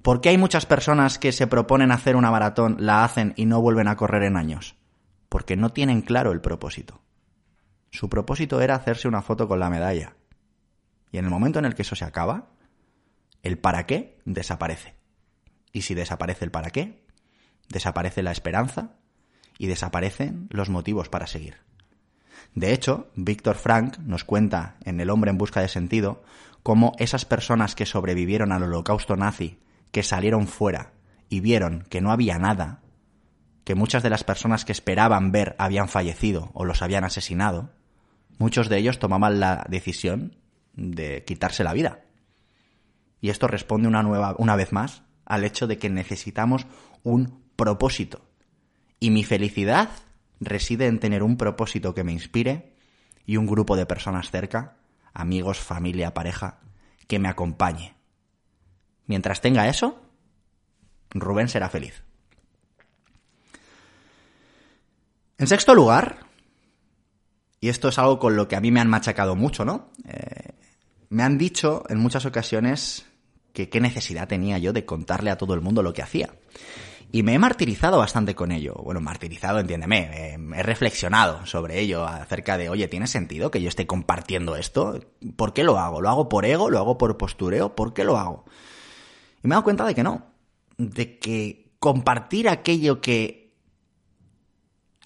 ¿Por 0.03 0.21
qué 0.21 0.29
hay 0.29 0.37
muchas 0.37 0.67
personas 0.67 1.19
que 1.19 1.33
se 1.33 1.47
proponen 1.47 1.91
hacer 1.91 2.17
una 2.17 2.31
maratón, 2.31 2.77
la 2.79 3.03
hacen 3.03 3.33
y 3.37 3.47
no 3.47 3.63
vuelven 3.63 3.89
a 3.89 3.97
correr 3.97 4.25
en 4.25 4.37
años? 4.37 4.77
Porque 5.31 5.57
no 5.57 5.71
tienen 5.71 6.03
claro 6.03 6.33
el 6.33 6.43
propósito. 6.43 7.01
Su 7.91 8.11
propósito 8.11 8.61
era 8.61 8.75
hacerse 8.75 9.09
una 9.09 9.23
foto 9.23 9.49
con 9.49 9.59
la 9.59 9.71
medalla. 9.71 10.17
Y 11.11 11.17
en 11.17 11.25
el 11.25 11.31
momento 11.31 11.59
en 11.59 11.65
el 11.65 11.75
que 11.75 11.83
eso 11.83 11.97
se 11.97 12.05
acaba, 12.05 12.51
el 13.43 13.57
para 13.57 13.87
qué 13.87 14.19
desaparece. 14.27 14.97
Y 15.73 15.83
si 15.83 15.95
desaparece 15.95 16.45
el 16.45 16.51
para 16.51 16.69
qué, 16.69 17.07
desaparece 17.71 18.23
la 18.23 18.33
esperanza 18.33 18.97
y 19.57 19.67
desaparecen 19.67 20.47
los 20.51 20.69
motivos 20.69 21.09
para 21.09 21.27
seguir. 21.27 21.57
De 22.55 22.73
hecho, 22.73 23.09
Víctor 23.17 23.57
Frank 23.57 23.99
nos 23.99 24.25
cuenta 24.25 24.77
en 24.85 25.01
El 25.01 25.11
hombre 25.11 25.31
en 25.31 25.39
busca 25.39 25.61
de 25.61 25.69
sentido 25.69 26.23
cómo 26.63 26.93
esas 26.99 27.25
personas 27.25 27.75
que 27.75 27.87
sobrevivieron 27.87 28.53
al 28.53 28.63
holocausto 28.63 29.17
nazi, 29.17 29.59
que 29.91 30.03
salieron 30.03 30.47
fuera 30.47 30.93
y 31.29 31.41
vieron 31.41 31.85
que 31.91 32.01
no 32.01 32.13
había 32.13 32.39
nada, 32.39 32.81
que 33.65 33.75
muchas 33.75 34.03
de 34.03 34.11
las 34.11 34.25
personas 34.25 34.65
que 34.65 34.73
esperaban 34.73 35.33
ver 35.33 35.57
habían 35.59 35.89
fallecido 35.89 36.51
o 36.55 36.65
los 36.65 36.83
habían 36.83 37.05
asesinado, 37.05 37.71
muchos 38.39 38.69
de 38.69 38.79
ellos 38.79 38.99
tomaban 38.99 39.41
la 39.41 39.67
decisión 39.69 40.37
de 40.75 41.25
quitarse 41.25 41.65
la 41.65 41.73
vida. 41.73 42.05
Y 43.21 43.31
esto 43.31 43.49
responde 43.49 43.89
una, 43.89 44.03
nueva, 44.03 44.35
una 44.39 44.55
vez 44.55 44.73
más 44.73 45.03
al 45.25 45.45
hecho 45.45 45.67
de 45.67 45.79
que 45.79 45.91
necesitamos 45.91 46.67
un 47.03 47.43
propósito. 47.57 48.21
Y 49.01 49.11
mi 49.11 49.25
felicidad 49.25 49.89
reside 50.41 50.87
en 50.87 51.01
tener 51.01 51.23
un 51.23 51.37
propósito 51.37 51.95
que 51.95 52.05
me 52.05 52.13
inspire 52.13 52.75
y 53.27 53.37
un 53.37 53.47
grupo 53.47 53.77
de 53.77 53.87
personas 53.87 54.31
cerca, 54.31 54.77
amigos, 55.13 55.59
familia, 55.59 56.15
pareja, 56.15 56.61
que 57.07 57.19
me 57.19 57.29
acompañe. 57.29 57.95
Mientras 59.07 59.41
tenga 59.41 59.69
eso, 59.69 60.03
Rubén 61.11 61.49
será 61.49 61.69
feliz. 61.69 62.03
En 65.39 65.47
sexto 65.47 65.75
lugar, 65.75 66.27
y 67.61 67.69
esto 67.69 67.89
es 67.89 67.99
algo 67.99 68.19
con 68.19 68.37
lo 68.37 68.47
que 68.49 68.57
a 68.57 68.61
mí 68.61 68.71
me 68.71 68.81
han 68.81 68.89
machacado 68.89 69.35
mucho, 69.35 69.65
¿no? 69.65 69.91
Eh, 70.07 70.53
me 71.09 71.23
han 71.23 71.39
dicho 71.39 71.85
en 71.89 71.99
muchas 71.99 72.27
ocasiones 72.27 73.07
que 73.53 73.69
qué 73.69 73.81
necesidad 73.81 74.29
tenía 74.29 74.59
yo 74.59 74.73
de 74.73 74.85
contarle 74.85 75.31
a 75.31 75.39
todo 75.39 75.55
el 75.55 75.61
mundo 75.61 75.83
lo 75.83 75.93
que 75.93 76.03
hacía. 76.03 76.35
Y 77.15 77.23
me 77.23 77.35
he 77.35 77.39
martirizado 77.39 77.99
bastante 77.99 78.35
con 78.35 78.51
ello. 78.51 78.75
Bueno, 78.83 79.01
martirizado, 79.01 79.61
entiéndeme. 79.61 80.33
Eh, 80.33 80.39
he 80.57 80.63
reflexionado 80.65 81.47
sobre 81.47 81.79
ello 81.79 82.05
acerca 82.05 82.59
de, 82.59 82.69
oye, 82.69 82.89
¿tiene 82.89 83.07
sentido 83.07 83.53
que 83.53 83.63
yo 83.63 83.69
esté 83.69 83.87
compartiendo 83.87 84.57
esto? 84.57 84.99
¿Por 85.37 85.53
qué 85.53 85.63
lo 85.63 85.79
hago? 85.79 86.01
¿Lo 86.01 86.09
hago 86.09 86.29
por 86.29 86.45
ego? 86.45 86.71
¿Lo 86.71 86.81
hago 86.81 86.99
por 86.99 87.17
postureo? 87.17 87.77
¿Por 87.77 87.95
qué 87.95 88.03
lo 88.03 88.19
hago? 88.19 88.47
Y 89.45 89.47
me 89.47 89.53
he 89.53 89.55
dado 89.55 89.63
cuenta 89.63 89.85
de 89.87 89.95
que 89.95 90.03
no. 90.03 90.27
De 90.77 91.21
que 91.21 91.77
compartir 91.79 92.49
aquello 92.49 93.01
que 93.01 93.55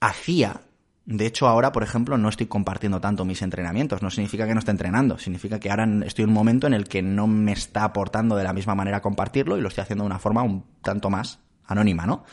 hacía 0.00 0.62
de 1.04 1.26
hecho, 1.26 1.46
ahora, 1.46 1.72
por 1.72 1.82
ejemplo, 1.82 2.16
no 2.16 2.30
estoy 2.30 2.46
compartiendo 2.46 3.02
tanto 3.02 3.26
mis 3.26 3.42
entrenamientos. 3.42 4.02
No 4.02 4.10
significa 4.10 4.46
que 4.46 4.54
no 4.54 4.60
esté 4.60 4.70
entrenando. 4.70 5.18
Significa 5.18 5.60
que 5.60 5.70
ahora 5.70 5.86
estoy 6.06 6.22
en 6.22 6.30
un 6.30 6.34
momento 6.34 6.66
en 6.66 6.72
el 6.72 6.88
que 6.88 7.02
no 7.02 7.26
me 7.26 7.52
está 7.52 7.84
aportando 7.84 8.34
de 8.34 8.44
la 8.44 8.54
misma 8.54 8.74
manera 8.74 9.02
compartirlo 9.02 9.58
y 9.58 9.60
lo 9.60 9.68
estoy 9.68 9.82
haciendo 9.82 10.04
de 10.04 10.06
una 10.06 10.18
forma 10.18 10.42
un 10.42 10.64
tanto 10.82 11.10
más 11.10 11.40
anónima, 11.68 12.06
¿no? 12.06 12.24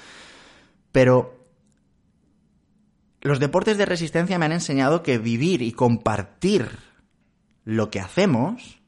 Pero 0.91 1.45
los 3.21 3.39
deportes 3.39 3.77
de 3.77 3.85
resistencia 3.85 4.39
me 4.39 4.45
han 4.45 4.53
enseñado 4.53 5.03
que 5.03 5.17
vivir 5.17 5.61
y 5.61 5.71
compartir 5.71 6.69
lo 7.63 7.91
que 7.91 7.99
hacemos 7.99 8.81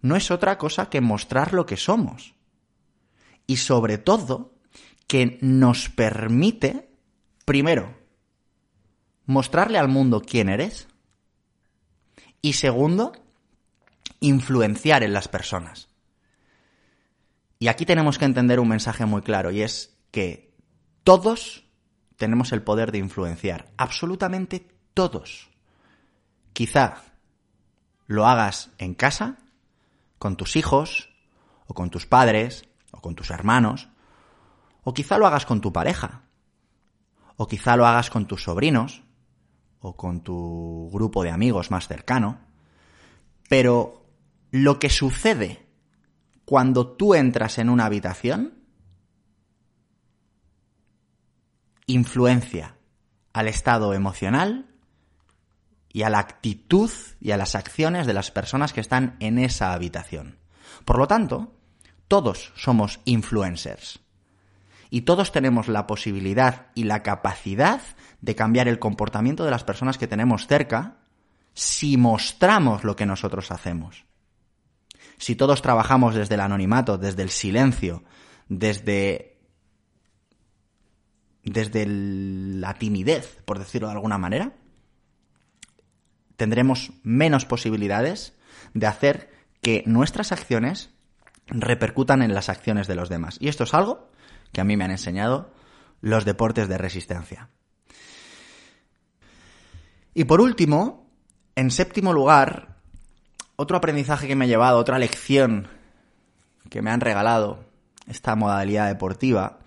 no 0.00 0.16
es 0.16 0.30
otra 0.30 0.58
cosa 0.58 0.90
que 0.90 1.00
mostrar 1.00 1.54
lo 1.54 1.66
que 1.66 1.76
somos. 1.76 2.34
Y 3.46 3.56
sobre 3.56 3.98
todo, 3.98 4.54
que 5.06 5.38
nos 5.40 5.88
permite, 5.88 6.90
primero, 7.44 7.96
mostrarle 9.24 9.78
al 9.78 9.88
mundo 9.88 10.20
quién 10.20 10.48
eres. 10.48 10.86
Y 12.42 12.52
segundo, 12.52 13.12
influenciar 14.20 15.02
en 15.02 15.12
las 15.12 15.28
personas. 15.28 15.87
Y 17.58 17.68
aquí 17.68 17.84
tenemos 17.84 18.18
que 18.18 18.24
entender 18.24 18.60
un 18.60 18.68
mensaje 18.68 19.04
muy 19.04 19.22
claro 19.22 19.50
y 19.50 19.62
es 19.62 19.98
que 20.10 20.54
todos 21.02 21.64
tenemos 22.16 22.52
el 22.52 22.62
poder 22.62 22.92
de 22.92 22.98
influenciar. 22.98 23.70
Absolutamente 23.76 24.68
todos. 24.94 25.50
Quizá 26.52 27.02
lo 28.06 28.26
hagas 28.26 28.70
en 28.78 28.94
casa, 28.94 29.38
con 30.18 30.36
tus 30.36 30.56
hijos, 30.56 31.10
o 31.66 31.74
con 31.74 31.90
tus 31.90 32.06
padres, 32.06 32.64
o 32.90 33.00
con 33.00 33.14
tus 33.14 33.30
hermanos, 33.30 33.88
o 34.82 34.94
quizá 34.94 35.18
lo 35.18 35.26
hagas 35.26 35.46
con 35.46 35.60
tu 35.60 35.72
pareja, 35.72 36.22
o 37.36 37.46
quizá 37.46 37.76
lo 37.76 37.86
hagas 37.86 38.10
con 38.10 38.26
tus 38.26 38.44
sobrinos, 38.44 39.02
o 39.80 39.96
con 39.96 40.22
tu 40.22 40.90
grupo 40.92 41.22
de 41.22 41.30
amigos 41.30 41.70
más 41.70 41.86
cercano, 41.86 42.40
pero 43.48 44.04
lo 44.50 44.78
que 44.78 44.90
sucede 44.90 45.67
cuando 46.48 46.86
tú 46.86 47.14
entras 47.14 47.58
en 47.58 47.68
una 47.68 47.84
habitación 47.84 48.54
influencia 51.84 52.76
al 53.34 53.48
estado 53.48 53.92
emocional 53.92 54.64
y 55.92 56.04
a 56.04 56.08
la 56.08 56.20
actitud 56.20 56.90
y 57.20 57.32
a 57.32 57.36
las 57.36 57.54
acciones 57.54 58.06
de 58.06 58.14
las 58.14 58.30
personas 58.30 58.72
que 58.72 58.80
están 58.80 59.16
en 59.20 59.38
esa 59.38 59.74
habitación. 59.74 60.38
Por 60.86 60.96
lo 60.96 61.06
tanto, 61.06 61.52
todos 62.08 62.54
somos 62.56 63.00
influencers. 63.04 64.00
Y 64.88 65.02
todos 65.02 65.32
tenemos 65.32 65.68
la 65.68 65.86
posibilidad 65.86 66.68
y 66.74 66.84
la 66.84 67.02
capacidad 67.02 67.82
de 68.22 68.34
cambiar 68.34 68.68
el 68.68 68.78
comportamiento 68.78 69.44
de 69.44 69.50
las 69.50 69.64
personas 69.64 69.98
que 69.98 70.08
tenemos 70.08 70.46
cerca 70.46 70.96
si 71.52 71.98
mostramos 71.98 72.84
lo 72.84 72.96
que 72.96 73.04
nosotros 73.04 73.50
hacemos. 73.50 74.07
Si 75.16 75.36
todos 75.36 75.62
trabajamos 75.62 76.14
desde 76.14 76.34
el 76.34 76.40
anonimato, 76.40 76.98
desde 76.98 77.22
el 77.22 77.30
silencio, 77.30 78.04
desde 78.48 79.38
desde 81.42 81.86
la 81.86 82.74
timidez, 82.74 83.40
por 83.44 83.58
decirlo 83.58 83.88
de 83.88 83.94
alguna 83.94 84.18
manera, 84.18 84.52
tendremos 86.36 86.92
menos 87.02 87.46
posibilidades 87.46 88.34
de 88.74 88.86
hacer 88.86 89.30
que 89.62 89.82
nuestras 89.86 90.32
acciones 90.32 90.90
repercutan 91.46 92.22
en 92.22 92.34
las 92.34 92.48
acciones 92.48 92.86
de 92.86 92.94
los 92.94 93.08
demás. 93.08 93.38
Y 93.40 93.48
esto 93.48 93.64
es 93.64 93.74
algo 93.74 94.10
que 94.52 94.60
a 94.60 94.64
mí 94.64 94.76
me 94.76 94.84
han 94.84 94.90
enseñado 94.90 95.52
los 96.00 96.24
deportes 96.24 96.68
de 96.68 96.78
resistencia. 96.78 97.48
Y 100.14 100.24
por 100.24 100.40
último, 100.40 101.10
en 101.54 101.70
séptimo 101.70 102.12
lugar, 102.12 102.77
otro 103.58 103.76
aprendizaje 103.76 104.26
que 104.26 104.36
me 104.36 104.44
ha 104.44 104.48
llevado, 104.48 104.78
otra 104.78 104.98
lección 104.98 105.68
que 106.70 106.80
me 106.80 106.90
han 106.90 107.00
regalado 107.00 107.64
esta 108.06 108.36
modalidad 108.36 108.86
deportiva, 108.86 109.58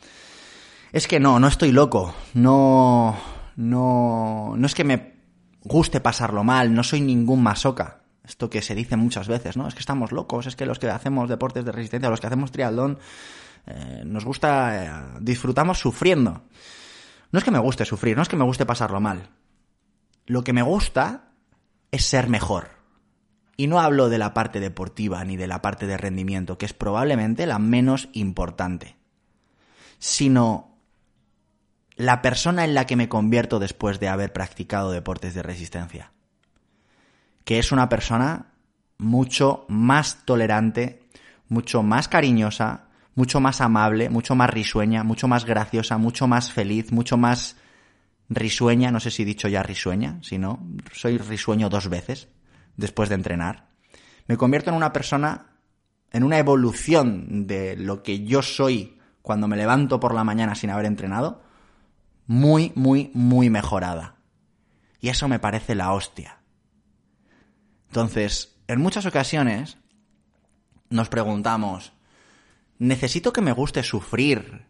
es 0.92 1.08
que 1.08 1.20
no, 1.20 1.40
no 1.40 1.48
estoy 1.48 1.72
loco, 1.72 2.16
no, 2.34 3.18
no, 3.56 4.54
no 4.58 4.66
es 4.66 4.74
que 4.74 4.84
me 4.84 5.14
guste 5.62 6.00
pasarlo 6.00 6.44
mal, 6.44 6.74
no 6.74 6.84
soy 6.84 7.02
ningún 7.02 7.44
masoca. 7.44 8.02
Esto 8.24 8.50
que 8.50 8.62
se 8.62 8.76
dice 8.76 8.96
muchas 8.96 9.28
veces, 9.28 9.58
¿no? 9.58 9.68
Es 9.68 9.74
que 9.74 9.80
estamos 9.80 10.12
locos, 10.12 10.48
es 10.48 10.56
que 10.56 10.66
los 10.66 10.80
que 10.80 10.90
hacemos 10.90 11.28
deportes 11.28 11.66
de 11.66 11.72
resistencia, 11.72 12.10
los 12.10 12.22
que 12.22 12.28
hacemos 12.28 12.52
triatlón, 12.52 13.00
eh, 13.66 14.04
nos 14.06 14.26
gusta, 14.26 14.86
eh, 14.86 15.20
disfrutamos 15.20 15.80
sufriendo. 15.80 16.44
No 17.32 17.40
es 17.40 17.44
que 17.44 17.52
me 17.52 17.60
guste 17.60 17.84
sufrir, 17.84 18.16
no 18.16 18.24
es 18.24 18.30
que 18.30 18.38
me 18.38 18.46
guste 18.46 18.66
pasarlo 18.66 19.00
mal 19.02 19.30
lo 20.32 20.44
que 20.44 20.54
me 20.54 20.62
gusta 20.62 21.34
es 21.92 22.06
ser 22.06 22.30
mejor. 22.30 22.81
Y 23.62 23.68
no 23.68 23.80
hablo 23.80 24.10
de 24.10 24.18
la 24.18 24.34
parte 24.34 24.60
deportiva 24.60 25.24
ni 25.24 25.38
de 25.38 25.46
la 25.46 25.62
parte 25.62 25.86
de 25.86 25.96
rendimiento, 25.96 26.58
que 26.58 26.66
es 26.66 26.74
probablemente 26.74 27.46
la 27.46 27.60
menos 27.60 28.10
importante, 28.14 28.96
sino 30.00 30.80
la 31.96 32.24
persona 32.24 32.66
en 32.66 32.74
la 32.74 32.88
que 32.88 32.96
me 32.96 33.08
convierto 33.08 33.60
después 33.60 34.00
de 34.00 34.08
haber 34.08 34.34
practicado 34.34 34.92
deportes 34.92 35.36
de 35.36 35.44
resistencia. 35.44 36.12
Que 37.44 37.60
es 37.60 37.72
una 37.72 37.88
persona 37.88 38.48
mucho 38.98 39.66
más 39.68 40.26
tolerante, 40.26 41.04
mucho 41.48 41.84
más 41.84 42.08
cariñosa, 42.08 42.86
mucho 43.14 43.42
más 43.42 43.62
amable, 43.62 44.10
mucho 44.10 44.34
más 44.34 44.50
risueña, 44.50 45.04
mucho 45.04 45.28
más 45.28 45.46
graciosa, 45.46 46.00
mucho 46.00 46.26
más 46.26 46.52
feliz, 46.52 46.92
mucho 46.92 47.16
más 47.16 47.58
risueña, 48.28 48.90
no 48.90 49.00
sé 49.00 49.12
si 49.12 49.22
he 49.22 49.26
dicho 49.26 49.48
ya 49.48 49.62
risueña, 49.62 50.18
si 50.24 50.40
no, 50.40 50.68
soy 50.94 51.20
risueño 51.20 51.70
dos 51.70 51.90
veces 51.90 52.28
después 52.78 53.10
de 53.10 53.16
entrenar. 53.16 53.70
Me 54.28 54.38
convierto 54.38 54.70
en 54.70 54.76
una 54.76 54.94
persona, 54.94 55.58
en 56.12 56.24
una 56.24 56.38
evolución 56.38 57.48
de 57.48 57.76
lo 57.76 58.04
que 58.04 58.24
yo 58.24 58.42
soy 58.42 58.98
cuando 59.22 59.48
me 59.48 59.58
levanto 59.58 60.00
por 60.00 60.14
la 60.14 60.24
mañana 60.24 60.56
sin 60.56 60.70
haber 60.70 60.86
entrenado, 60.86 61.42
muy, 62.28 62.72
muy, 62.76 63.12
muy 63.14 63.50
mejorada. 63.50 64.16
Y 65.00 65.10
eso 65.10 65.28
me 65.28 65.40
parece 65.40 65.76
la 65.76 65.94
hostia. 65.94 66.40
Entonces, 67.88 68.56
en 68.68 68.80
muchas 68.80 69.06
ocasiones 69.06 69.78
nos 70.90 71.10
preguntamos, 71.10 71.94
¿necesito 72.80 73.34
que 73.34 73.42
me 73.42 73.52
guste 73.52 73.84
sufrir 73.84 74.66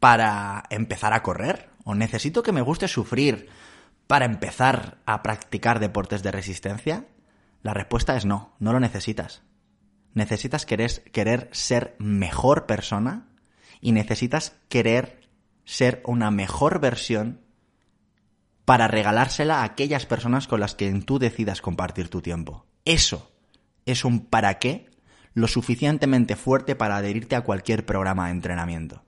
para 0.00 0.64
empezar 0.70 1.12
a 1.12 1.22
correr? 1.22 1.70
¿O 1.84 1.94
necesito 1.94 2.42
que 2.42 2.52
me 2.52 2.60
guste 2.60 2.88
sufrir 2.88 3.48
para 4.06 4.24
empezar 4.24 4.98
a 5.06 5.22
practicar 5.22 5.80
deportes 5.80 6.22
de 6.22 6.32
resistencia? 6.32 7.06
La 7.62 7.74
respuesta 7.74 8.16
es 8.16 8.24
no, 8.24 8.54
no 8.58 8.72
lo 8.72 8.80
necesitas. 8.80 9.42
Necesitas 10.14 10.66
querer, 10.66 10.90
querer 11.12 11.48
ser 11.52 11.96
mejor 11.98 12.66
persona 12.66 13.28
y 13.80 13.92
necesitas 13.92 14.56
querer 14.68 15.28
ser 15.64 16.02
una 16.06 16.30
mejor 16.30 16.80
versión 16.80 17.40
para 18.64 18.88
regalársela 18.88 19.60
a 19.60 19.64
aquellas 19.64 20.06
personas 20.06 20.46
con 20.46 20.60
las 20.60 20.74
que 20.74 20.92
tú 21.00 21.18
decidas 21.18 21.62
compartir 21.62 22.08
tu 22.08 22.20
tiempo. 22.20 22.66
Eso 22.84 23.30
es 23.86 24.04
un 24.04 24.26
para 24.26 24.58
qué 24.58 24.90
lo 25.34 25.46
suficientemente 25.46 26.36
fuerte 26.36 26.74
para 26.74 26.96
adherirte 26.96 27.36
a 27.36 27.42
cualquier 27.42 27.86
programa 27.86 28.26
de 28.26 28.32
entrenamiento. 28.32 29.04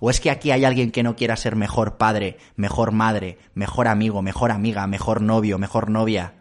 ¿O 0.00 0.10
es 0.10 0.20
que 0.20 0.30
aquí 0.30 0.50
hay 0.50 0.64
alguien 0.64 0.90
que 0.90 1.02
no 1.02 1.16
quiera 1.16 1.36
ser 1.36 1.56
mejor 1.56 1.96
padre, 1.96 2.38
mejor 2.56 2.92
madre, 2.92 3.38
mejor 3.54 3.88
amigo, 3.88 4.22
mejor 4.22 4.50
amiga, 4.50 4.86
mejor 4.86 5.22
novio, 5.22 5.58
mejor 5.58 5.90
novia? 5.90 6.34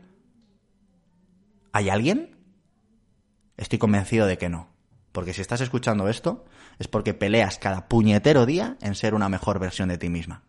¿Hay 1.78 1.92
alguien? 1.92 2.36
Estoy 3.56 3.78
convencido 3.78 4.26
de 4.26 4.40
que 4.40 4.50
no. 4.50 4.68
Porque 5.12 5.32
si 5.32 5.42
estás 5.42 5.62
escuchando 5.62 6.10
esto, 6.10 6.44
es 6.80 6.88
porque 6.88 7.14
peleas 7.14 7.60
cada 7.60 7.88
puñetero 7.88 8.48
día 8.48 8.78
en 8.82 8.96
ser 8.96 9.14
una 9.14 9.30
mejor 9.30 9.60
versión 9.60 9.90
de 9.90 10.00
ti 10.00 10.10
misma. 10.10 10.42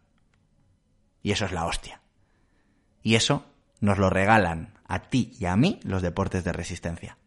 Y 1.22 1.32
eso 1.32 1.44
es 1.44 1.52
la 1.52 1.66
hostia. 1.66 2.00
Y 3.02 3.16
eso 3.16 3.44
nos 3.78 3.98
lo 3.98 4.08
regalan 4.08 4.72
a 4.86 5.10
ti 5.10 5.36
y 5.38 5.44
a 5.44 5.54
mí 5.54 5.80
los 5.82 6.00
deportes 6.00 6.44
de 6.44 6.54
resistencia. 6.54 7.18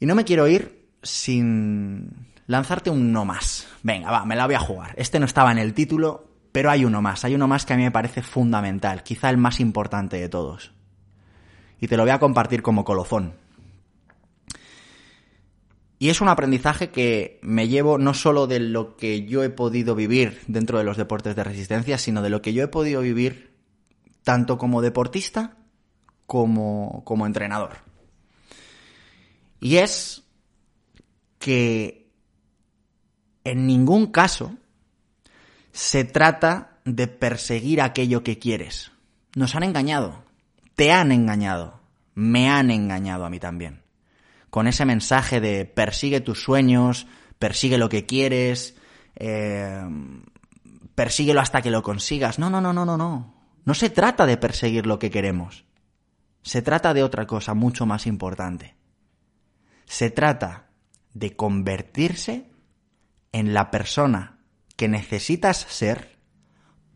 Y 0.00 0.06
no 0.06 0.16
me 0.16 0.24
quiero 0.24 0.48
ir 0.48 0.90
sin 1.00 2.26
lanzarte 2.48 2.90
un 2.90 3.12
no 3.12 3.24
más. 3.24 3.68
Venga, 3.84 4.10
va, 4.10 4.24
me 4.24 4.34
la 4.34 4.46
voy 4.46 4.56
a 4.56 4.58
jugar. 4.58 4.94
Este 4.96 5.20
no 5.20 5.26
estaba 5.26 5.52
en 5.52 5.58
el 5.58 5.74
título, 5.74 6.28
pero 6.50 6.72
hay 6.72 6.84
uno 6.84 7.00
más. 7.00 7.24
Hay 7.24 7.36
uno 7.36 7.46
más 7.46 7.66
que 7.66 7.74
a 7.74 7.76
mí 7.76 7.84
me 7.84 7.92
parece 7.92 8.20
fundamental, 8.20 9.04
quizá 9.04 9.30
el 9.30 9.36
más 9.36 9.60
importante 9.60 10.16
de 10.16 10.28
todos. 10.28 10.72
Y 11.80 11.88
te 11.88 11.96
lo 11.96 12.02
voy 12.02 12.12
a 12.12 12.18
compartir 12.18 12.62
como 12.62 12.84
colofón. 12.84 13.34
Y 15.98 16.08
es 16.08 16.20
un 16.20 16.28
aprendizaje 16.28 16.90
que 16.90 17.38
me 17.42 17.68
llevo 17.68 17.98
no 17.98 18.14
solo 18.14 18.46
de 18.46 18.58
lo 18.58 18.96
que 18.96 19.26
yo 19.26 19.42
he 19.42 19.50
podido 19.50 19.94
vivir 19.94 20.40
dentro 20.46 20.78
de 20.78 20.84
los 20.84 20.96
deportes 20.96 21.36
de 21.36 21.44
resistencia, 21.44 21.98
sino 21.98 22.22
de 22.22 22.30
lo 22.30 22.40
que 22.40 22.54
yo 22.54 22.64
he 22.64 22.68
podido 22.68 23.02
vivir 23.02 23.54
tanto 24.22 24.56
como 24.56 24.80
deportista 24.80 25.58
como, 26.26 27.02
como 27.04 27.26
entrenador. 27.26 27.78
Y 29.60 29.76
es 29.76 30.22
que 31.38 32.10
en 33.44 33.66
ningún 33.66 34.06
caso 34.06 34.56
se 35.72 36.04
trata 36.04 36.78
de 36.84 37.08
perseguir 37.08 37.80
aquello 37.82 38.22
que 38.22 38.38
quieres. 38.38 38.90
Nos 39.34 39.54
han 39.54 39.64
engañado, 39.64 40.24
te 40.80 40.92
han 40.92 41.12
engañado, 41.12 41.78
me 42.14 42.48
han 42.48 42.70
engañado 42.70 43.26
a 43.26 43.28
mí 43.28 43.38
también 43.38 43.82
con 44.48 44.66
ese 44.66 44.86
mensaje 44.86 45.38
de 45.38 45.66
persigue 45.66 46.22
tus 46.22 46.42
sueños, 46.42 47.06
persigue 47.38 47.76
lo 47.76 47.90
que 47.90 48.06
quieres, 48.06 48.78
eh, 49.14 49.84
persíguelo 50.94 51.42
hasta 51.42 51.60
que 51.60 51.70
lo 51.70 51.82
consigas. 51.82 52.38
No, 52.38 52.48
no, 52.48 52.62
no, 52.62 52.72
no, 52.72 52.86
no, 52.86 52.96
no. 52.96 53.34
No 53.62 53.74
se 53.74 53.90
trata 53.90 54.24
de 54.24 54.38
perseguir 54.38 54.86
lo 54.86 54.98
que 54.98 55.10
queremos. 55.10 55.66
Se 56.40 56.62
trata 56.62 56.94
de 56.94 57.04
otra 57.04 57.26
cosa 57.26 57.52
mucho 57.52 57.84
más 57.84 58.06
importante. 58.06 58.74
Se 59.84 60.08
trata 60.08 60.70
de 61.12 61.36
convertirse 61.36 62.50
en 63.32 63.52
la 63.52 63.70
persona 63.70 64.38
que 64.76 64.88
necesitas 64.88 65.58
ser 65.58 66.18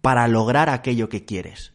para 0.01 0.27
lograr 0.27 0.71
aquello 0.71 1.11
que 1.11 1.27
quieres. 1.27 1.74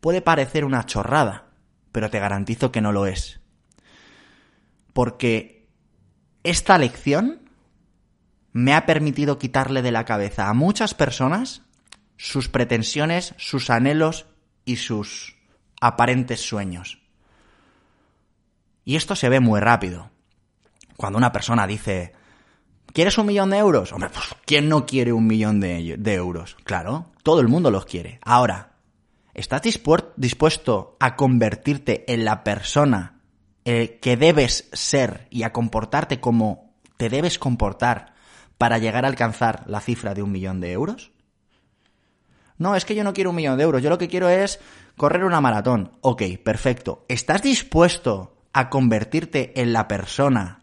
Puede 0.00 0.22
parecer 0.22 0.64
una 0.64 0.86
chorrada, 0.86 1.46
pero 1.92 2.10
te 2.10 2.18
garantizo 2.18 2.72
que 2.72 2.80
no 2.80 2.92
lo 2.92 3.06
es 3.06 3.40
porque 4.92 5.68
esta 6.42 6.78
lección 6.78 7.50
me 8.52 8.74
ha 8.74 8.86
permitido 8.86 9.38
quitarle 9.38 9.82
de 9.82 9.92
la 9.92 10.04
cabeza 10.04 10.48
a 10.48 10.54
muchas 10.54 10.94
personas 10.94 11.62
sus 12.16 12.48
pretensiones, 12.48 13.34
sus 13.38 13.70
anhelos 13.70 14.26
y 14.64 14.76
sus 14.76 15.36
aparentes 15.80 16.42
sueños. 16.42 17.00
Y 18.84 18.96
esto 18.96 19.14
se 19.16 19.28
ve 19.28 19.40
muy 19.40 19.60
rápido. 19.60 20.10
Cuando 20.96 21.16
una 21.16 21.32
persona 21.32 21.66
dice, 21.66 22.12
¿quieres 22.92 23.16
un 23.16 23.26
millón 23.26 23.50
de 23.50 23.58
euros? 23.58 23.92
Hombre, 23.92 24.10
pues, 24.10 24.26
¿quién 24.44 24.68
no 24.68 24.84
quiere 24.84 25.12
un 25.12 25.26
millón 25.26 25.60
de, 25.60 25.96
de 25.96 26.14
euros? 26.14 26.56
Claro, 26.64 27.12
todo 27.22 27.40
el 27.40 27.48
mundo 27.48 27.70
los 27.70 27.86
quiere. 27.86 28.18
Ahora, 28.22 28.69
¿estás 29.34 29.62
dispuesto 29.62 30.96
a 31.00 31.16
convertirte 31.16 32.12
en 32.12 32.24
la 32.24 32.44
persona 32.44 33.20
eh, 33.64 33.98
que 34.00 34.16
debes 34.16 34.68
ser 34.72 35.26
y 35.30 35.42
a 35.42 35.52
comportarte 35.52 36.20
como 36.20 36.74
te 36.96 37.08
debes 37.08 37.38
comportar 37.38 38.14
para 38.58 38.78
llegar 38.78 39.04
a 39.04 39.08
alcanzar 39.08 39.64
la 39.66 39.80
cifra 39.80 40.14
de 40.14 40.22
un 40.22 40.32
millón 40.32 40.60
de 40.60 40.72
euros? 40.72 41.12
No, 42.58 42.76
es 42.76 42.84
que 42.84 42.94
yo 42.94 43.04
no 43.04 43.14
quiero 43.14 43.30
un 43.30 43.36
millón 43.36 43.56
de 43.56 43.64
euros, 43.64 43.82
yo 43.82 43.88
lo 43.88 43.96
que 43.96 44.08
quiero 44.08 44.28
es 44.28 44.60
correr 44.98 45.24
una 45.24 45.40
maratón. 45.40 45.92
Ok, 46.02 46.22
perfecto. 46.44 47.06
¿Estás 47.08 47.40
dispuesto 47.40 48.36
a 48.52 48.68
convertirte 48.68 49.58
en 49.62 49.72
la 49.72 49.88
persona, 49.88 50.60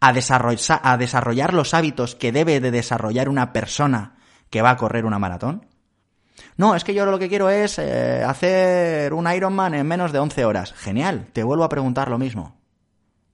a 0.00 0.12
desarrollar, 0.12 0.80
a 0.82 0.96
desarrollar 0.96 1.54
los 1.54 1.74
hábitos 1.74 2.16
que 2.16 2.32
debe 2.32 2.58
de 2.58 2.72
desarrollar 2.72 3.28
una 3.28 3.52
persona 3.52 4.16
que 4.50 4.62
va 4.62 4.70
a 4.70 4.76
correr 4.76 5.04
una 5.04 5.20
maratón? 5.20 5.69
No, 6.60 6.74
es 6.74 6.84
que 6.84 6.92
yo 6.92 7.06
lo 7.06 7.18
que 7.18 7.30
quiero 7.30 7.48
es 7.48 7.78
eh, 7.78 8.22
hacer 8.22 9.14
un 9.14 9.26
Ironman 9.32 9.72
en 9.72 9.86
menos 9.86 10.12
de 10.12 10.18
11 10.18 10.44
horas. 10.44 10.74
Genial, 10.74 11.28
te 11.32 11.42
vuelvo 11.42 11.64
a 11.64 11.70
preguntar 11.70 12.10
lo 12.10 12.18
mismo. 12.18 12.60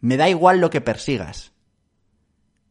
Me 0.00 0.16
da 0.16 0.28
igual 0.28 0.60
lo 0.60 0.70
que 0.70 0.80
persigas. 0.80 1.50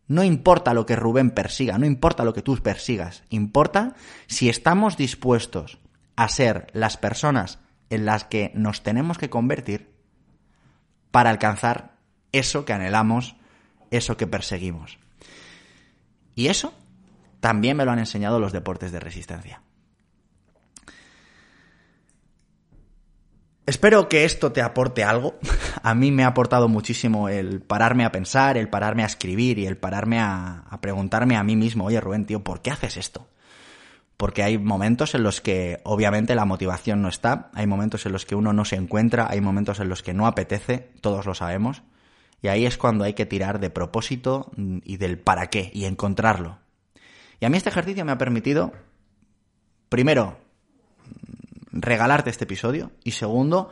No 0.08 0.24
importa 0.24 0.74
lo 0.74 0.86
que 0.86 0.96
Rubén 0.96 1.32
persiga, 1.32 1.78
no 1.78 1.86
importa 1.86 2.24
lo 2.24 2.34
que 2.34 2.42
tú 2.42 2.56
persigas. 2.56 3.26
Importa 3.32 3.96
si 4.28 4.48
estamos 4.48 4.96
dispuestos 4.96 5.78
a 6.16 6.30
ser 6.30 6.68
las 6.72 6.96
personas 6.96 7.60
en 7.90 8.06
las 8.06 8.24
que 8.24 8.54
nos 8.56 8.82
tenemos 8.82 9.18
que 9.18 9.30
convertir 9.30 9.94
para 11.12 11.32
alcanzar 11.32 11.98
eso 12.32 12.64
que 12.64 12.72
anhelamos, 12.72 13.36
eso 13.92 14.16
que 14.16 14.26
perseguimos. 14.26 15.00
Y 16.34 16.48
eso 16.48 16.74
también 17.42 17.76
me 17.76 17.84
lo 17.84 17.92
han 17.92 18.00
enseñado 18.00 18.40
los 18.40 18.54
deportes 18.54 18.94
de 18.94 19.02
resistencia. 19.02 19.65
Espero 23.66 24.08
que 24.08 24.26
esto 24.26 24.52
te 24.52 24.62
aporte 24.62 25.04
algo. 25.04 25.40
A 25.82 25.96
mí 25.96 26.12
me 26.12 26.24
ha 26.24 26.28
aportado 26.28 26.68
muchísimo 26.68 27.30
el 27.30 27.62
pararme 27.62 28.06
a 28.06 28.12
pensar, 28.12 28.58
el 28.58 28.70
pararme 28.70 29.02
a 29.02 29.08
escribir 29.08 29.58
y 29.58 29.66
el 29.66 29.78
pararme 29.78 30.20
a, 30.20 30.66
preguntarme 30.82 31.36
a 31.36 31.44
mí 31.44 31.56
mismo, 31.56 31.86
oye 31.86 32.00
Rubén, 32.00 32.26
tío, 32.26 32.44
¿por 32.44 32.62
qué 32.62 32.70
haces 32.70 32.98
esto? 32.98 33.28
Porque 34.18 34.44
hay 34.44 34.60
momentos 34.60 35.16
en 35.16 35.24
los 35.24 35.42
que 35.42 35.80
obviamente 35.84 36.36
la 36.36 36.46
motivación 36.46 37.02
no 37.02 37.10
está, 37.10 37.50
hay 37.54 37.66
momentos 37.66 38.06
en 38.06 38.12
los 38.12 38.26
que 38.26 38.36
uno 38.36 38.54
no 38.54 38.66
se 38.66 38.76
encuentra, 38.76 39.28
hay 39.30 39.42
momentos 39.42 39.80
en 39.80 39.90
los 39.90 40.04
que 40.04 40.14
no 40.14 40.28
apetece, 40.28 40.92
todos 41.02 41.26
lo 41.26 41.34
sabemos, 41.34 41.82
y 42.42 42.48
ahí 42.50 42.66
es 42.66 42.78
cuando 42.78 43.04
hay 43.04 43.14
que 43.14 43.26
tirar 43.26 43.60
de 43.60 43.72
propósito 43.72 44.52
y 44.58 44.98
del 44.98 45.18
para 45.18 45.48
qué 45.48 45.72
y 45.74 45.86
encontrarlo. 45.86 46.60
Y 47.40 47.46
a 47.46 47.50
mí 47.50 47.58
este 47.58 47.70
ejercicio 47.70 48.06
me 48.06 48.12
ha 48.12 48.18
permitido, 48.18 48.74
primero, 49.90 50.38
regalarte 51.76 52.30
este 52.30 52.46
episodio. 52.46 52.92
Y 53.04 53.12
segundo, 53.12 53.72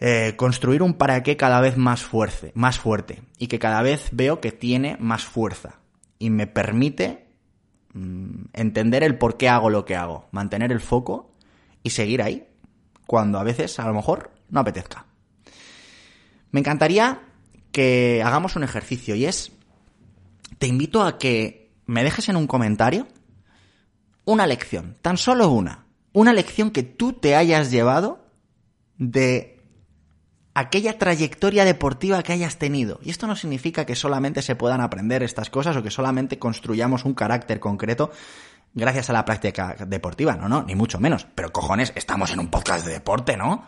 eh, 0.00 0.34
construir 0.36 0.82
un 0.82 0.94
para 0.94 1.22
qué 1.22 1.36
cada 1.36 1.60
vez 1.60 1.76
más 1.76 2.02
fuerte, 2.02 2.50
más 2.54 2.78
fuerte. 2.78 3.22
Y 3.38 3.46
que 3.46 3.58
cada 3.58 3.82
vez 3.82 4.08
veo 4.12 4.40
que 4.40 4.50
tiene 4.50 4.96
más 4.98 5.24
fuerza. 5.24 5.80
Y 6.18 6.30
me 6.30 6.46
permite 6.46 7.28
mm, 7.92 8.46
entender 8.52 9.04
el 9.04 9.18
por 9.18 9.36
qué 9.36 9.48
hago 9.48 9.70
lo 9.70 9.84
que 9.84 9.96
hago. 9.96 10.28
Mantener 10.32 10.72
el 10.72 10.80
foco 10.80 11.32
y 11.82 11.90
seguir 11.90 12.22
ahí. 12.22 12.48
Cuando 13.06 13.38
a 13.38 13.44
veces, 13.44 13.78
a 13.78 13.86
lo 13.86 13.94
mejor, 13.94 14.32
no 14.48 14.60
apetezca. 14.60 15.06
Me 16.50 16.60
encantaría 16.60 17.22
que 17.72 18.22
hagamos 18.24 18.56
un 18.56 18.64
ejercicio 18.64 19.14
y 19.14 19.24
es, 19.24 19.52
te 20.58 20.66
invito 20.66 21.02
a 21.02 21.18
que 21.18 21.72
me 21.86 22.04
dejes 22.04 22.28
en 22.28 22.36
un 22.36 22.46
comentario 22.46 23.08
una 24.24 24.46
lección, 24.46 24.96
tan 25.02 25.16
solo 25.16 25.48
una, 25.50 25.86
una 26.12 26.32
lección 26.32 26.70
que 26.70 26.82
tú 26.82 27.12
te 27.12 27.36
hayas 27.36 27.70
llevado 27.70 28.26
de 28.98 29.60
aquella 30.54 30.98
trayectoria 30.98 31.64
deportiva 31.64 32.22
que 32.22 32.32
hayas 32.32 32.58
tenido. 32.58 33.00
Y 33.02 33.10
esto 33.10 33.26
no 33.26 33.36
significa 33.36 33.86
que 33.86 33.96
solamente 33.96 34.42
se 34.42 34.54
puedan 34.54 34.80
aprender 34.80 35.22
estas 35.22 35.50
cosas 35.50 35.76
o 35.76 35.82
que 35.82 35.90
solamente 35.90 36.38
construyamos 36.38 37.04
un 37.04 37.14
carácter 37.14 37.60
concreto 37.60 38.10
gracias 38.74 39.10
a 39.10 39.12
la 39.14 39.24
práctica 39.24 39.76
deportiva. 39.86 40.36
No, 40.36 40.48
no, 40.48 40.62
ni 40.62 40.74
mucho 40.74 41.00
menos. 41.00 41.26
Pero 41.34 41.52
cojones, 41.52 41.92
estamos 41.94 42.32
en 42.32 42.40
un 42.40 42.48
podcast 42.48 42.86
de 42.86 42.92
deporte, 42.92 43.36
¿no? 43.36 43.64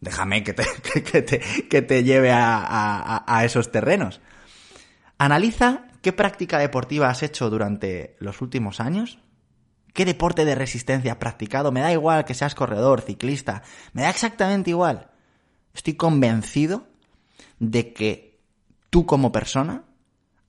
Déjame 0.00 0.44
que 0.44 0.52
te, 0.52 0.64
que 1.02 1.22
te, 1.22 1.40
que 1.40 1.82
te 1.82 2.04
lleve 2.04 2.30
a, 2.30 2.58
a, 2.58 3.24
a 3.26 3.44
esos 3.44 3.72
terrenos. 3.72 4.20
Analiza 5.16 5.86
qué 6.02 6.12
práctica 6.12 6.58
deportiva 6.58 7.08
has 7.08 7.22
hecho 7.22 7.50
durante 7.50 8.16
los 8.20 8.40
últimos 8.40 8.80
años 8.80 9.18
qué 9.92 10.04
deporte 10.04 10.44
de 10.44 10.54
resistencia 10.54 11.12
has 11.12 11.18
practicado, 11.18 11.72
me 11.72 11.80
da 11.80 11.92
igual 11.92 12.24
que 12.24 12.34
seas 12.34 12.54
corredor, 12.54 13.00
ciclista, 13.02 13.62
me 13.92 14.02
da 14.02 14.10
exactamente 14.10 14.70
igual. 14.70 15.10
Estoy 15.74 15.94
convencido 15.94 16.88
de 17.58 17.92
que 17.92 18.40
tú 18.90 19.06
como 19.06 19.32
persona 19.32 19.84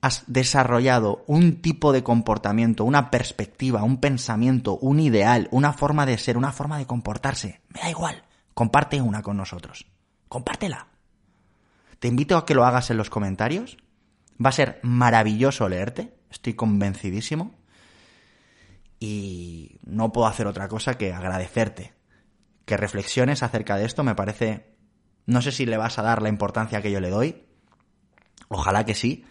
has 0.02 0.24
desarrollado 0.28 1.24
un 1.28 1.62
tipo 1.62 1.92
de 1.92 2.04
comportamiento, 2.04 2.86
una 2.86 3.12
perspectiva, 3.12 3.84
un 3.84 3.98
pensamiento, 3.98 4.78
un 4.78 5.00
ideal, 5.00 5.50
una 5.52 5.74
forma 5.74 6.06
de 6.06 6.18
ser, 6.18 6.38
una 6.38 6.52
forma 6.52 6.78
de 6.78 6.86
comportarse. 6.86 7.62
Me 7.70 7.82
da 7.82 7.90
igual. 7.90 8.24
Comparte 8.54 9.02
una 9.02 9.22
con 9.22 9.38
nosotros. 9.38 9.86
Compártela. 10.30 10.88
Te 12.00 12.08
invito 12.08 12.38
a 12.38 12.46
que 12.46 12.56
lo 12.56 12.66
hagas 12.66 12.90
en 12.92 12.98
los 12.98 13.10
comentarios. 13.10 13.78
Va 14.44 14.50
a 14.50 14.54
ser 14.54 14.80
maravilloso 14.84 15.68
leerte. 15.68 16.14
Estoy 16.30 16.54
convencidísimo 16.54 17.59
y 19.00 19.80
no 19.84 20.12
puedo 20.12 20.28
hacer 20.28 20.48
otra 20.48 20.68
cosa 20.68 20.98
que 20.98 21.14
agradecerte. 21.14 21.94
Que 22.66 22.78
reflexiones 22.78 23.44
acerca 23.44 23.78
de 23.78 23.86
esto 23.86 24.04
me 24.04 24.16
parece... 24.16 24.76
No 25.26 25.42
sé 25.42 25.52
si 25.52 25.66
le 25.66 25.78
vas 25.78 26.00
a 26.00 26.04
dar 26.04 26.22
la 26.22 26.30
importancia 26.30 26.82
que 26.82 26.92
yo 26.92 27.00
le 27.00 27.10
doy. 27.10 27.46
Ojalá 28.50 28.86
que 28.86 28.96
sí. 28.96 29.26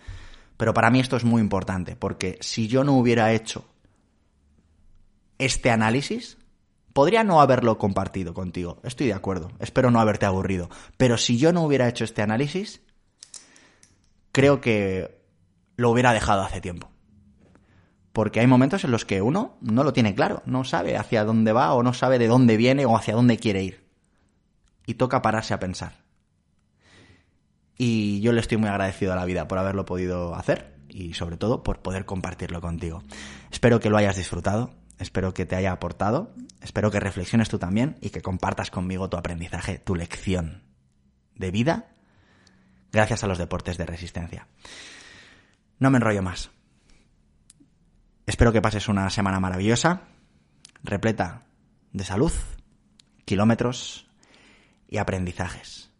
Pero 0.56 0.74
para 0.74 0.90
mí 0.90 1.00
esto 1.00 1.16
es 1.16 1.24
muy 1.24 1.40
importante, 1.40 1.96
porque 1.96 2.38
si 2.40 2.66
yo 2.66 2.82
no 2.82 2.94
hubiera 2.94 3.32
hecho 3.32 3.64
este 5.38 5.70
análisis, 5.70 6.38
podría 6.92 7.22
no 7.22 7.40
haberlo 7.40 7.78
compartido 7.78 8.34
contigo. 8.34 8.80
Estoy 8.82 9.08
de 9.08 9.14
acuerdo. 9.14 9.52
Espero 9.60 9.90
no 9.90 10.00
haberte 10.00 10.26
aburrido. 10.26 10.68
Pero 10.96 11.16
si 11.16 11.38
yo 11.38 11.52
no 11.52 11.62
hubiera 11.62 11.88
hecho 11.88 12.04
este 12.04 12.22
análisis, 12.22 12.80
creo 14.32 14.60
que 14.60 15.20
lo 15.76 15.90
hubiera 15.90 16.12
dejado 16.12 16.42
hace 16.42 16.60
tiempo 16.60 16.90
porque 18.18 18.40
hay 18.40 18.48
momentos 18.48 18.82
en 18.82 18.90
los 18.90 19.04
que 19.04 19.22
uno 19.22 19.58
no 19.60 19.84
lo 19.84 19.92
tiene 19.92 20.12
claro, 20.12 20.42
no 20.44 20.64
sabe 20.64 20.96
hacia 20.96 21.22
dónde 21.22 21.52
va 21.52 21.72
o 21.72 21.84
no 21.84 21.94
sabe 21.94 22.18
de 22.18 22.26
dónde 22.26 22.56
viene 22.56 22.84
o 22.84 22.96
hacia 22.96 23.14
dónde 23.14 23.36
quiere 23.36 23.62
ir. 23.62 23.86
Y 24.86 24.94
toca 24.94 25.22
pararse 25.22 25.54
a 25.54 25.60
pensar. 25.60 25.92
y 27.76 28.20
yo 28.20 28.32
le 28.32 28.40
estoy 28.40 28.58
muy 28.58 28.70
agradecido 28.70 29.12
a 29.12 29.14
la 29.14 29.24
vida 29.24 29.46
por 29.46 29.58
haberlo 29.58 29.84
podido 29.84 30.34
hacer 30.34 30.80
y 30.88 31.14
sobre 31.14 31.36
todo 31.36 31.62
por 31.62 31.80
poder 31.80 32.06
compartirlo 32.06 32.60
contigo. 32.60 33.04
Espero 33.52 33.78
que 33.78 33.88
lo 33.88 33.96
hayas 33.96 34.16
disfrutado, 34.16 34.74
espero 34.98 35.32
que 35.32 35.46
te 35.46 35.54
haya 35.54 35.70
aportado, 35.70 36.34
espero 36.60 36.90
que 36.90 36.98
reflexiones 36.98 37.48
tú 37.48 37.60
también 37.60 37.98
y 38.00 38.10
que 38.10 38.20
compartas 38.20 38.72
conmigo 38.72 39.08
tu 39.08 39.16
aprendizaje, 39.16 39.78
tu 39.78 39.94
lección 39.94 40.64
de 41.36 41.52
vida 41.52 41.92
gracias 42.90 43.22
a 43.22 43.28
los 43.28 43.38
deportes 43.38 43.78
de 43.78 43.86
resistencia. 43.86 44.48
No 45.78 45.90
me 45.90 45.98
enrollo 45.98 46.22
más. 46.22 46.50
Espero 48.28 48.52
que 48.52 48.60
pases 48.60 48.88
una 48.88 49.08
semana 49.08 49.40
maravillosa, 49.40 50.02
repleta 50.84 51.46
de 51.94 52.04
salud, 52.04 52.30
kilómetros 53.24 54.06
y 54.86 54.98
aprendizajes. 54.98 55.90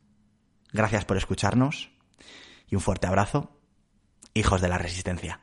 Gracias 0.70 1.07
por 1.07 1.16
escucharnos 1.16 1.91
y 2.68 2.74
un 2.74 2.83
fuerte 2.83 3.07
abrazo, 3.07 3.59
hijos 4.35 4.61
de 4.61 4.68
la 4.68 4.76
resistencia. 4.76 5.41